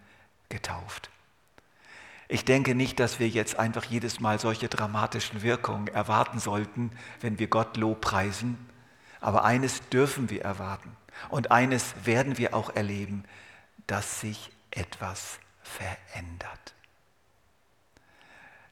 getauft. 0.49 1.10
Ich 2.27 2.43
denke 2.43 2.73
nicht, 2.73 2.99
dass 2.99 3.19
wir 3.19 3.29
jetzt 3.29 3.58
einfach 3.58 3.86
jedes 3.86 4.19
Mal 4.19 4.39
solche 4.39 4.67
dramatischen 4.67 5.43
Wirkungen 5.43 5.88
erwarten 5.88 6.39
sollten, 6.39 6.91
wenn 7.21 7.38
wir 7.38 7.47
Gott 7.47 7.77
lobpreisen. 7.77 8.58
Aber 9.21 9.43
eines 9.45 9.88
dürfen 9.89 10.29
wir 10.29 10.41
erwarten 10.41 10.95
und 11.29 11.51
eines 11.51 11.93
werden 12.03 12.38
wir 12.38 12.53
auch 12.53 12.75
erleben, 12.75 13.23
dass 13.88 14.21
sich 14.21 14.51
etwas 14.71 15.39
verändert. 15.62 16.73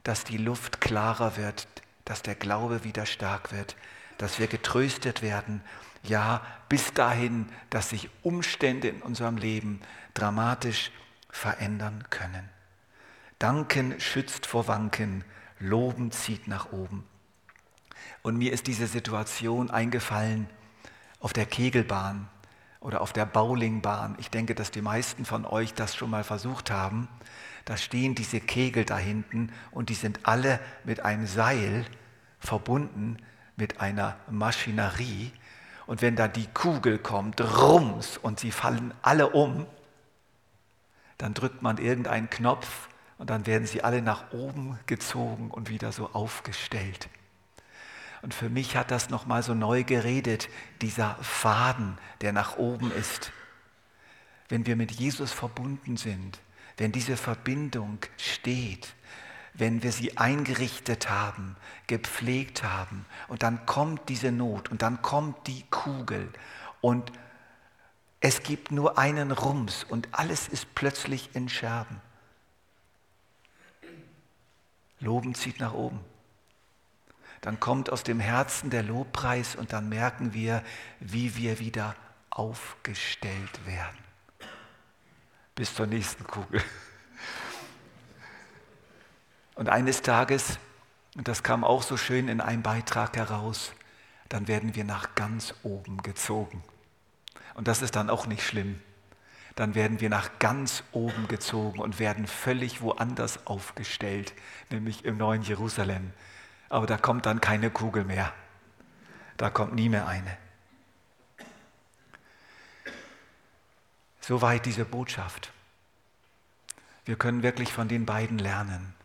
Dass 0.04 0.24
die 0.24 0.38
Luft 0.38 0.82
klarer 0.82 1.38
wird, 1.38 1.68
dass 2.06 2.24
der 2.24 2.36
Glaube 2.36 2.84
wieder 2.84 3.06
stark 3.06 3.52
wird, 3.52 3.76
dass 4.18 4.40
wir 4.40 4.48
getröstet 4.48 5.22
werden 5.22 5.62
ja, 6.04 6.42
bis 6.68 6.94
dahin, 6.94 7.48
dass 7.70 7.90
sich 7.90 8.10
Umstände 8.22 8.90
in 8.90 9.02
unserem 9.02 9.38
Leben 9.38 9.80
dramatisch 10.14 10.92
verändern 11.30 12.04
können. 12.10 12.50
Danken 13.40 14.00
schützt 14.00 14.46
vor 14.46 14.68
Wanken, 14.68 15.24
Loben 15.60 16.12
zieht 16.12 16.48
nach 16.48 16.72
oben. 16.72 17.06
Und 18.22 18.38
mir 18.38 18.52
ist 18.52 18.68
diese 18.68 18.88
Situation 18.88 19.72
eingefallen 19.72 20.50
auf 21.20 21.32
der 21.32 21.46
Kegelbahn 21.46 22.28
oder 22.82 23.00
auf 23.00 23.14
der 23.14 23.26
Bowlingbahn. 23.26 24.18
Ich 24.20 24.30
denke, 24.30 24.56
dass 24.56 24.72
die 24.72 24.82
meisten 24.82 25.24
von 25.24 25.46
euch 25.46 25.74
das 25.74 25.96
schon 25.96 26.10
mal 26.10 26.26
versucht 26.26 26.70
haben. 26.70 27.08
Da 27.64 27.78
stehen 27.78 28.14
diese 28.14 28.42
Kegel 28.42 28.84
da 28.84 28.98
hinten 28.98 29.54
und 29.72 29.88
die 29.88 29.94
sind 29.94 30.20
alle 30.24 30.60
mit 30.84 31.00
einem 31.00 31.28
Seil 31.28 31.86
verbunden, 32.40 33.18
mit 33.56 33.80
einer 33.80 34.18
Maschinerie, 34.30 35.32
und 35.86 36.02
wenn 36.02 36.16
da 36.16 36.28
die 36.28 36.48
Kugel 36.48 36.98
kommt, 36.98 37.42
rums, 37.42 38.18
und 38.18 38.40
sie 38.40 38.52
fallen 38.52 38.94
alle 39.02 39.30
um, 39.30 39.66
dann 41.18 41.34
drückt 41.34 41.62
man 41.62 41.78
irgendeinen 41.78 42.30
Knopf 42.30 42.88
und 43.18 43.30
dann 43.30 43.46
werden 43.46 43.68
sie 43.68 43.84
alle 43.84 44.02
nach 44.02 44.32
oben 44.32 44.80
gezogen 44.86 45.52
und 45.52 45.70
wieder 45.70 45.92
so 45.92 46.10
aufgestellt. 46.12 47.10
Und 48.22 48.34
für 48.34 48.50
mich 48.50 48.78
hat 48.78 48.92
das 48.92 49.10
nochmal 49.10 49.44
so 49.44 49.54
neu 49.54 49.84
geredet, 49.84 50.50
dieser 50.82 51.16
Faden, 51.22 51.98
der 52.22 52.32
nach 52.32 52.58
oben 52.58 52.92
ist. 52.92 53.32
Wenn 54.48 54.66
wir 54.66 54.76
mit 54.76 54.92
Jesus 54.92 55.32
verbunden 55.32 55.98
sind, 55.98 56.40
wenn 56.78 56.92
diese 56.92 57.18
Verbindung 57.18 58.00
steht, 58.18 58.96
wenn 59.54 59.84
wir 59.84 59.92
sie 59.92 60.18
eingerichtet 60.18 61.10
haben, 61.10 61.56
gepflegt 61.88 62.64
haben. 62.64 63.06
Und 63.28 63.44
dann 63.44 63.66
kommt 63.66 64.10
diese 64.10 64.32
Not 64.32 64.70
und 64.70 64.82
dann 64.82 65.02
kommt 65.02 65.48
die 65.48 65.64
Kugel 65.70 66.30
und 66.82 67.12
es 68.20 68.42
gibt 68.42 68.72
nur 68.72 68.98
einen 68.98 69.32
Rums 69.32 69.84
und 69.84 70.08
alles 70.12 70.48
ist 70.48 70.74
plötzlich 70.76 71.36
in 71.36 71.50
Scherben. 71.50 72.02
Loben 75.00 75.36
zieht 75.36 75.60
nach 75.60 75.74
oben. 75.74 76.00
Dann 77.42 77.60
kommt 77.60 77.90
aus 77.90 78.04
dem 78.04 78.22
Herzen 78.22 78.70
der 78.70 78.84
Lobpreis 78.84 79.58
und 79.58 79.74
dann 79.74 79.90
merken 79.90 80.34
wir, 80.34 80.64
wie 81.02 81.36
wir 81.36 81.60
wieder 81.60 81.98
aufgestellt 82.30 83.66
werden. 83.66 83.98
Bis 85.54 85.76
zur 85.76 85.88
nächsten 85.88 86.24
Kugel. 86.24 86.64
Und 89.56 89.70
eines 89.70 90.02
Tages, 90.02 90.58
und 91.16 91.28
das 91.28 91.44
kam 91.44 91.64
auch 91.64 91.84
so 91.84 91.98
schön 91.98 92.28
in 92.28 92.42
einem 92.42 92.64
Beitrag 92.64 93.16
heraus, 93.16 93.74
dann 94.30 94.48
werden 94.48 94.76
wir 94.76 94.84
nach 94.84 95.16
ganz 95.16 95.54
oben 95.64 96.02
gezogen. 96.02 96.64
Und 97.54 97.68
das 97.68 97.82
ist 97.82 97.96
dann 97.96 98.10
auch 98.10 98.26
nicht 98.26 98.44
schlimm. 98.44 98.82
Dann 99.56 99.76
werden 99.76 100.00
wir 100.00 100.10
nach 100.10 100.40
ganz 100.40 100.84
oben 100.92 101.28
gezogen 101.28 101.80
und 101.80 102.00
werden 102.00 102.26
völlig 102.26 102.82
woanders 102.82 103.46
aufgestellt, 103.46 104.34
nämlich 104.72 105.06
im 105.06 105.18
neuen 105.18 105.44
Jerusalem. 105.44 106.12
Aber 106.70 106.88
da 106.88 106.98
kommt 106.98 107.28
dann 107.28 107.40
keine 107.40 107.70
Kugel 107.70 108.04
mehr. 108.04 108.34
Da 109.38 109.52
kommt 109.52 109.76
nie 109.76 109.90
mehr 109.90 110.08
eine. 110.08 110.38
Soweit 114.22 114.66
diese 114.66 114.86
Botschaft. 114.86 115.52
Wir 117.06 117.18
können 117.18 117.44
wirklich 117.44 117.72
von 117.72 117.88
den 117.88 118.06
beiden 118.08 118.40
lernen. 118.40 118.96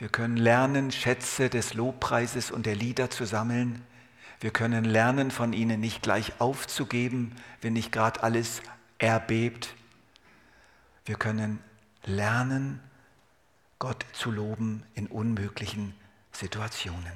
Wir 0.00 0.08
können 0.08 0.38
lernen, 0.38 0.90
Schätze 0.92 1.50
des 1.50 1.74
Lobpreises 1.74 2.50
und 2.50 2.64
der 2.64 2.74
Lieder 2.74 3.10
zu 3.10 3.26
sammeln. 3.26 3.84
Wir 4.40 4.50
können 4.50 4.86
lernen, 4.86 5.30
von 5.30 5.52
ihnen 5.52 5.78
nicht 5.78 6.00
gleich 6.00 6.40
aufzugeben, 6.40 7.36
wenn 7.60 7.74
nicht 7.74 7.92
gerade 7.92 8.22
alles 8.22 8.62
erbebt. 8.96 9.74
Wir 11.04 11.16
können 11.16 11.62
lernen, 12.06 12.80
Gott 13.78 14.06
zu 14.14 14.30
loben 14.30 14.84
in 14.94 15.06
unmöglichen 15.06 15.94
Situationen. 16.32 17.12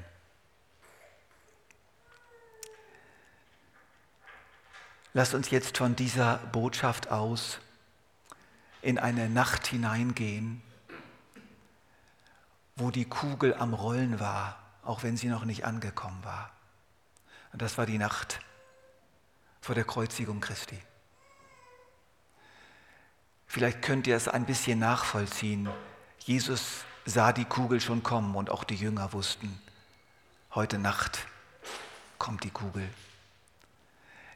Lass 5.14 5.32
uns 5.32 5.48
jetzt 5.48 5.78
von 5.78 5.96
dieser 5.96 6.36
Botschaft 6.52 7.10
aus 7.10 7.60
in 8.82 8.98
eine 8.98 9.30
Nacht 9.30 9.66
hineingehen, 9.66 10.60
wo 12.76 12.90
die 12.90 13.04
Kugel 13.04 13.54
am 13.54 13.74
Rollen 13.74 14.20
war, 14.20 14.58
auch 14.82 15.02
wenn 15.02 15.16
sie 15.16 15.28
noch 15.28 15.44
nicht 15.44 15.64
angekommen 15.64 16.22
war. 16.24 16.50
Und 17.52 17.62
das 17.62 17.78
war 17.78 17.86
die 17.86 17.98
Nacht 17.98 18.40
vor 19.60 19.74
der 19.74 19.84
Kreuzigung 19.84 20.40
Christi. 20.40 20.78
Vielleicht 23.46 23.82
könnt 23.82 24.06
ihr 24.06 24.16
es 24.16 24.26
ein 24.26 24.46
bisschen 24.46 24.80
nachvollziehen. 24.80 25.68
Jesus 26.18 26.84
sah 27.04 27.32
die 27.32 27.44
Kugel 27.44 27.80
schon 27.80 28.02
kommen 28.02 28.34
und 28.34 28.50
auch 28.50 28.64
die 28.64 28.74
Jünger 28.74 29.12
wussten, 29.12 29.60
heute 30.54 30.78
Nacht 30.78 31.26
kommt 32.18 32.44
die 32.44 32.50
Kugel. 32.50 32.88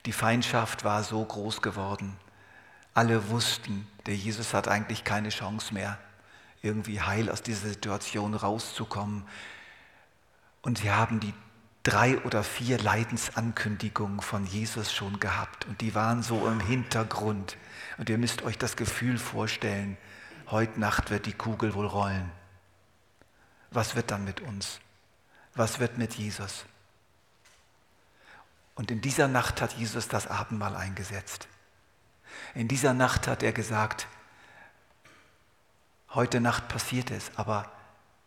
Die 0.07 0.12
Feindschaft 0.12 0.84
war 0.84 1.03
so 1.03 1.24
groß 1.24 1.61
geworden. 1.62 2.16
Alle 2.95 3.28
wussten, 3.30 3.86
der 4.07 4.14
Jesus 4.14 4.55
hat 4.55 4.68
eigentlich 4.68 5.05
keine 5.05 5.30
Chance 5.30 5.74
mehr, 5.74 5.99
irgendwie 6.63 7.01
heil 7.01 7.31
aus 7.31 7.43
dieser 7.43 7.69
Situation 7.69 8.35
rauszukommen. 8.35 9.25
Und 10.63 10.79
sie 10.79 10.91
haben 10.91 11.21
die 11.21 11.35
drei 11.83 12.19
oder 12.25 12.43
vier 12.45 12.79
Leidensankündigungen 12.79 14.21
von 14.21 14.45
Jesus 14.47 14.93
schon 14.93 15.21
gehabt. 15.21 15.67
Und 15.67 15.81
die 15.81 15.95
waren 15.95 16.23
so 16.23 16.47
im 16.47 16.61
Hintergrund. 16.61 17.57
Und 17.97 18.11
ihr 18.11 18.19
müsst 18.19 18.43
euch 18.43 18.59
das 18.59 18.77
Gefühl 18.77 19.19
vorstellen, 19.19 19.97
heute 20.51 20.79
Nacht 20.81 21.11
wird 21.11 21.27
die 21.27 21.33
Kugel 21.33 21.75
wohl 21.75 21.87
rollen. 21.87 22.31
Was 23.71 23.97
wird 23.97 24.11
dann 24.11 24.25
mit 24.25 24.41
uns? 24.41 24.81
Was 25.55 25.79
wird 25.79 25.99
mit 25.99 26.15
Jesus? 26.15 26.65
Und 28.75 28.91
in 28.91 29.01
dieser 29.01 29.27
Nacht 29.27 29.61
hat 29.61 29.73
Jesus 29.73 30.09
das 30.09 30.27
Abendmahl 30.27 30.77
eingesetzt. 30.77 31.49
In 32.55 32.69
dieser 32.69 32.95
Nacht 32.95 33.27
hat 33.27 33.43
er 33.43 33.53
gesagt, 33.53 34.07
heute 36.15 36.41
Nacht 36.41 36.69
passiert 36.69 37.11
es, 37.11 37.31
aber 37.37 37.71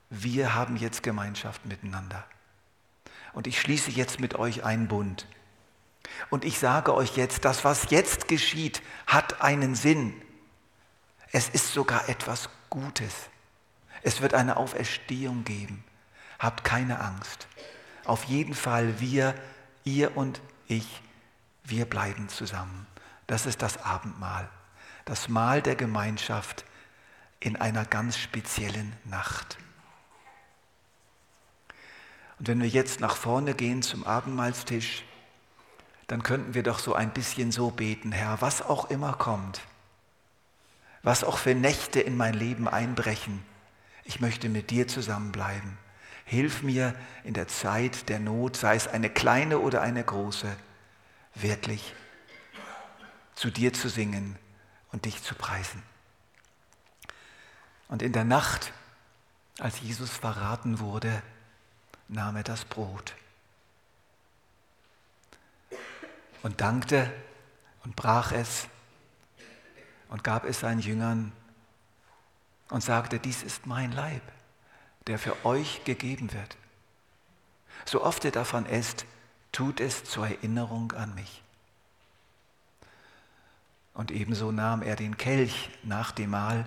wir 0.09 0.55
haben 0.55 0.75
jetzt 0.77 1.03
Gemeinschaft 1.03 1.65
miteinander. 1.65 2.25
Und 3.33 3.47
ich 3.47 3.59
schließe 3.61 3.91
jetzt 3.91 4.19
mit 4.19 4.35
euch 4.35 4.63
einen 4.63 4.87
Bund. 4.87 5.25
Und 6.29 6.43
ich 6.43 6.59
sage 6.59 6.93
euch 6.93 7.15
jetzt, 7.15 7.45
das, 7.45 7.63
was 7.63 7.89
jetzt 7.89 8.27
geschieht, 8.27 8.81
hat 9.07 9.41
einen 9.41 9.75
Sinn. 9.75 10.13
Es 11.31 11.47
ist 11.49 11.73
sogar 11.73 12.09
etwas 12.09 12.49
Gutes. 12.69 13.13
Es 14.01 14.21
wird 14.21 14.33
eine 14.33 14.57
Auferstehung 14.57 15.43
geben. 15.43 15.83
Habt 16.39 16.63
keine 16.63 16.99
Angst. 16.99 17.47
Auf 18.03 18.25
jeden 18.25 18.53
Fall, 18.53 18.99
wir 18.99 19.35
ihr 19.83 20.17
und 20.17 20.41
ich, 20.67 21.01
wir 21.63 21.85
bleiben 21.85 22.27
zusammen. 22.29 22.87
Das 23.27 23.45
ist 23.45 23.61
das 23.61 23.83
Abendmahl, 23.83 24.49
das 25.05 25.29
Mahl 25.29 25.61
der 25.61 25.75
Gemeinschaft 25.75 26.65
in 27.41 27.57
einer 27.57 27.83
ganz 27.83 28.17
speziellen 28.17 28.93
Nacht. 29.03 29.57
Und 32.39 32.47
wenn 32.47 32.61
wir 32.61 32.69
jetzt 32.69 33.01
nach 33.01 33.15
vorne 33.15 33.53
gehen 33.53 33.81
zum 33.81 34.05
Abendmahlstisch, 34.05 35.03
dann 36.07 36.23
könnten 36.23 36.53
wir 36.53 36.63
doch 36.63 36.79
so 36.79 36.93
ein 36.93 37.11
bisschen 37.11 37.51
so 37.51 37.71
beten, 37.71 38.11
Herr, 38.11 38.41
was 38.41 38.61
auch 38.61 38.89
immer 38.89 39.13
kommt, 39.13 39.61
was 41.03 41.23
auch 41.23 41.37
für 41.37 41.55
Nächte 41.55 41.99
in 41.99 42.15
mein 42.15 42.33
Leben 42.33 42.67
einbrechen, 42.67 43.43
ich 44.03 44.19
möchte 44.19 44.49
mit 44.49 44.71
dir 44.71 44.87
zusammenbleiben. 44.87 45.77
Hilf 46.25 46.63
mir 46.63 46.95
in 47.23 47.33
der 47.33 47.47
Zeit 47.47 48.09
der 48.09 48.19
Not, 48.19 48.55
sei 48.57 48.75
es 48.75 48.87
eine 48.87 49.09
kleine 49.09 49.59
oder 49.59 49.81
eine 49.81 50.03
große, 50.03 50.47
wirklich 51.35 51.93
zu 53.35 53.49
dir 53.49 53.73
zu 53.73 53.89
singen 53.89 54.37
und 54.91 55.05
dich 55.05 55.23
zu 55.23 55.35
preisen. 55.35 55.81
Und 57.91 58.01
in 58.01 58.11
der 58.11 58.23
Nacht, 58.23 58.73
als 59.59 59.81
Jesus 59.81 60.09
verraten 60.09 60.79
wurde, 60.79 61.21
nahm 62.07 62.35
er 62.37 62.43
das 62.43 62.65
Brot 62.65 63.13
und 66.41 66.59
dankte 66.59 67.13
und 67.83 67.95
brach 67.95 68.31
es 68.31 68.67
und 70.09 70.23
gab 70.23 70.45
es 70.45 70.61
seinen 70.61 70.79
Jüngern 70.79 71.31
und 72.69 72.83
sagte, 72.83 73.19
dies 73.19 73.43
ist 73.43 73.67
mein 73.67 73.91
Leib 73.91 74.23
der 75.07 75.17
für 75.17 75.45
euch 75.45 75.83
gegeben 75.83 76.31
wird. 76.33 76.57
So 77.85 78.03
oft 78.03 78.23
ihr 78.23 78.31
davon 78.31 78.65
esst, 78.65 79.05
tut 79.51 79.79
es 79.79 80.03
zur 80.03 80.27
Erinnerung 80.27 80.91
an 80.93 81.15
mich. 81.15 81.41
Und 83.93 84.11
ebenso 84.11 84.51
nahm 84.51 84.81
er 84.81 84.95
den 84.95 85.17
Kelch 85.17 85.69
nach 85.83 86.11
dem 86.11 86.29
Mahl, 86.29 86.65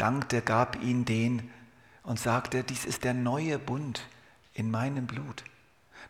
dankte, 0.00 0.42
gab 0.42 0.82
ihn 0.82 1.04
den 1.04 1.50
und 2.02 2.18
sagte, 2.18 2.64
dies 2.64 2.84
ist 2.84 3.04
der 3.04 3.14
neue 3.14 3.58
Bund 3.58 4.06
in 4.54 4.70
meinem 4.70 5.06
Blut, 5.06 5.44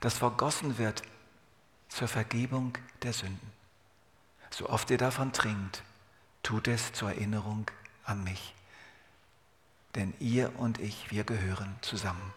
das 0.00 0.18
vergossen 0.18 0.78
wird 0.78 1.02
zur 1.88 2.08
Vergebung 2.08 2.76
der 3.02 3.12
Sünden. 3.12 3.52
So 4.50 4.68
oft 4.68 4.90
ihr 4.90 4.98
davon 4.98 5.32
trinkt, 5.32 5.82
tut 6.42 6.68
es 6.68 6.92
zur 6.92 7.10
Erinnerung 7.10 7.66
an 8.04 8.24
mich 8.24 8.54
denn 9.94 10.14
ihr 10.20 10.52
und 10.58 10.78
ich, 10.78 11.10
wir 11.10 11.24
gehören 11.24 11.74
zusammen. 11.80 12.32